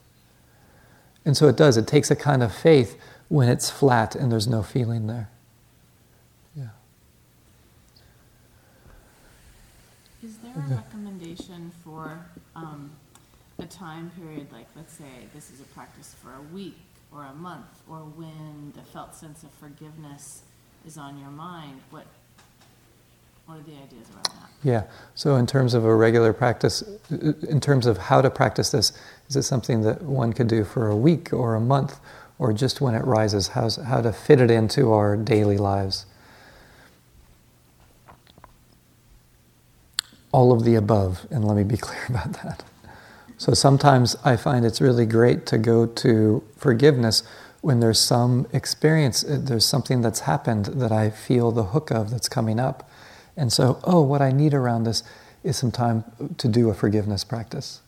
And 1.24 1.38
so 1.38 1.48
it 1.48 1.56
does. 1.56 1.78
It 1.78 1.88
takes 1.88 2.12
a 2.12 2.18
kind 2.18 2.44
of 2.44 2.54
faith 2.54 3.00
when 3.30 3.48
it's 3.48 3.70
flat 3.70 4.14
and 4.14 4.30
there's 4.30 4.50
no 4.50 4.62
feeling 4.62 5.08
there. 5.08 5.30
Yeah. 6.54 6.68
Is 10.22 10.36
there 10.40 10.52
a 10.54 10.76
recommendation 10.76 11.72
for 11.94 12.26
um, 12.56 12.92
a 13.60 13.66
time 13.66 14.12
period, 14.20 14.48
like 14.52 14.68
let's 14.76 14.94
say 14.94 15.28
this 15.34 15.52
is 15.52 15.62
a 15.62 15.66
practice 15.76 16.16
for 16.22 16.34
a 16.34 16.54
week 16.54 16.78
or 17.12 17.26
a 17.26 17.34
month, 17.34 17.68
or 17.90 17.98
when 18.00 18.74
the 18.76 18.82
felt 18.82 19.14
sense 19.14 19.44
of 19.44 19.52
forgiveness 19.52 20.42
is 20.86 20.98
on 20.98 21.20
your 21.20 21.30
mind? 21.30 21.80
What 21.92 22.06
what 23.46 23.56
are 23.56 23.62
the 23.62 23.74
ideas 23.74 24.08
around 24.14 24.40
that? 24.42 24.50
Yeah. 24.64 24.84
So, 25.16 25.36
in 25.36 25.46
terms 25.46 25.74
of 25.74 25.84
a 25.86 25.94
regular 25.94 26.34
practice, 26.34 26.84
in 27.12 27.60
terms 27.60 27.86
of 27.86 27.98
how 27.98 28.22
to 28.22 28.30
practice 28.30 28.72
this, 28.72 28.94
is 29.30 29.36
it 29.36 29.44
something 29.44 29.82
that 29.82 30.02
one 30.02 30.34
could 30.34 30.48
do 30.48 30.64
for 30.64 30.88
a 30.88 30.96
week 30.96 31.34
or 31.34 31.56
a 31.56 31.60
month, 31.60 32.00
or 32.40 32.54
just 32.54 32.82
when 32.82 32.96
it 32.96 33.04
rises? 33.04 33.50
How's, 33.50 33.76
how 33.76 34.02
to 34.02 34.14
fit 34.14 34.40
it 34.40 34.50
into 34.50 34.94
our 34.94 35.18
daily 35.18 35.58
lives? 35.58 36.06
All 40.34 40.52
of 40.52 40.66
the 40.66 40.76
above, 40.76 41.26
and 41.32 41.46
let 41.46 41.56
me 41.56 41.64
be 41.64 41.78
clear 41.88 42.06
about 42.10 42.34
that. 42.44 42.66
So 43.38 43.54
sometimes 43.54 44.18
I 44.26 44.36
find 44.36 44.66
it's 44.66 44.82
really 44.82 45.06
great 45.06 45.46
to 45.48 45.58
go 45.58 45.86
to 45.86 46.44
forgiveness 46.58 47.24
when 47.62 47.80
there's 47.80 48.00
some 48.00 48.46
experience, 48.52 49.24
uh, 49.24 49.40
there's 49.42 49.66
something 49.66 50.02
that's 50.02 50.22
happened 50.22 50.66
that 50.66 50.92
I 50.92 51.10
feel 51.10 51.52
the 51.52 51.64
hook 51.64 51.92
of 51.92 52.10
that's 52.10 52.28
coming 52.28 52.60
up. 52.60 52.90
And 53.38 53.54
so, 53.54 53.80
oh, 53.86 54.02
what 54.02 54.22
I 54.22 54.32
need 54.32 54.54
around 54.54 54.84
this 54.84 55.02
is 55.44 55.56
some 55.56 55.72
time 55.72 56.04
to 56.38 56.50
do 56.50 56.70
a 56.70 56.74
forgiveness 56.74 57.24
practice. 57.24 57.80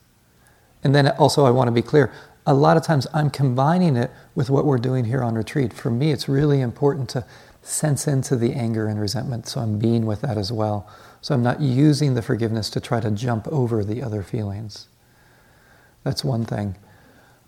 And 0.82 0.96
then 0.96 1.10
also, 1.10 1.46
I 1.46 1.52
want 1.52 1.68
to 1.68 1.74
be 1.74 1.82
clear 1.82 2.12
a 2.48 2.54
lot 2.54 2.78
of 2.78 2.84
times 2.84 3.08
I'm 3.14 3.30
combining 3.30 3.98
it 3.98 4.12
with 4.36 4.50
what 4.50 4.66
we're 4.66 4.78
doing 4.78 5.06
here 5.06 5.24
on 5.24 5.36
retreat. 5.36 5.74
For 5.74 5.89
me, 5.89 6.12
it's 6.12 6.30
really 6.30 6.62
important 6.62 7.10
to 7.10 7.26
sense 7.62 8.08
into 8.08 8.36
the 8.36 8.54
anger 8.54 8.88
and 8.88 9.00
resentment, 9.00 9.48
so 9.48 9.60
I'm 9.62 9.80
being 9.80 10.06
with 10.06 10.22
that 10.22 10.38
as 10.38 10.52
well. 10.52 10.88
So 11.26 11.34
I'm 11.34 11.41
not 11.41 11.59
using 11.59 12.13
the 12.13 12.21
forgiveness 12.21 12.69
to 12.69 12.80
try 12.80 12.99
to 12.99 13.09
jump 13.09 13.47
over 13.47 13.84
the 13.84 14.03
other 14.03 14.21
feelings. 14.21 14.89
That's 16.03 16.23
one 16.23 16.45
thing. 16.45 16.76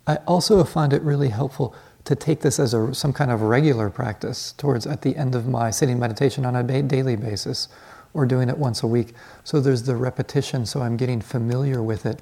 I 0.07 0.15
also 0.25 0.63
find 0.63 0.93
it 0.93 1.03
really 1.03 1.29
helpful 1.29 1.75
to 2.05 2.15
take 2.15 2.41
this 2.41 2.59
as 2.59 2.73
a, 2.73 2.91
some 2.95 3.13
kind 3.13 3.29
of 3.29 3.43
regular 3.43 3.91
practice 3.91 4.53
towards 4.53 4.87
at 4.87 5.03
the 5.03 5.15
end 5.15 5.35
of 5.35 5.47
my 5.47 5.69
sitting 5.69 5.99
meditation 5.99 6.43
on 6.43 6.55
a 6.55 6.63
daily 6.81 7.15
basis 7.15 7.67
or 8.15 8.25
doing 8.25 8.49
it 8.49 8.57
once 8.57 8.81
a 8.81 8.87
week. 8.87 9.13
So 9.43 9.59
there's 9.59 9.83
the 9.83 9.95
repetition, 9.95 10.65
so 10.65 10.81
I'm 10.81 10.97
getting 10.97 11.21
familiar 11.21 11.83
with 11.83 12.07
it 12.07 12.19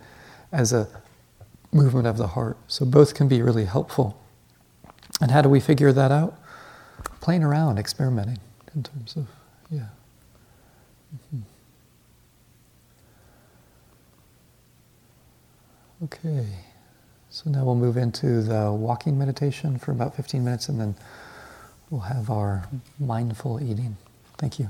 as 0.51 0.73
a 0.73 0.89
movement 1.71 2.05
of 2.05 2.17
the 2.17 2.27
heart. 2.27 2.57
So 2.67 2.85
both 2.85 3.13
can 3.13 3.29
be 3.29 3.41
really 3.41 3.63
helpful. 3.63 4.21
And 5.21 5.31
how 5.31 5.41
do 5.41 5.47
we 5.47 5.61
figure 5.61 5.93
that 5.93 6.11
out? 6.11 6.37
Playing 7.21 7.45
around, 7.45 7.79
experimenting 7.79 8.39
in 8.75 8.83
terms 8.83 9.15
of, 9.15 9.27
yeah. 9.71 9.85
Mm-hmm. 11.16 11.39
Okay, 16.03 16.47
so 17.30 17.49
now 17.49 17.63
we'll 17.63 17.76
move 17.76 17.97
into 17.97 18.41
the 18.41 18.72
walking 18.72 19.18
meditation 19.18 19.80
for 19.80 19.91
about 19.91 20.16
15 20.16 20.43
minutes 20.43 20.68
and 20.68 20.80
then 20.80 20.95
we'll 21.89 22.01
have 22.01 22.30
our 22.30 22.68
mindful 22.99 23.63
eating. 23.63 23.95
Thank 24.38 24.59
you. 24.59 24.70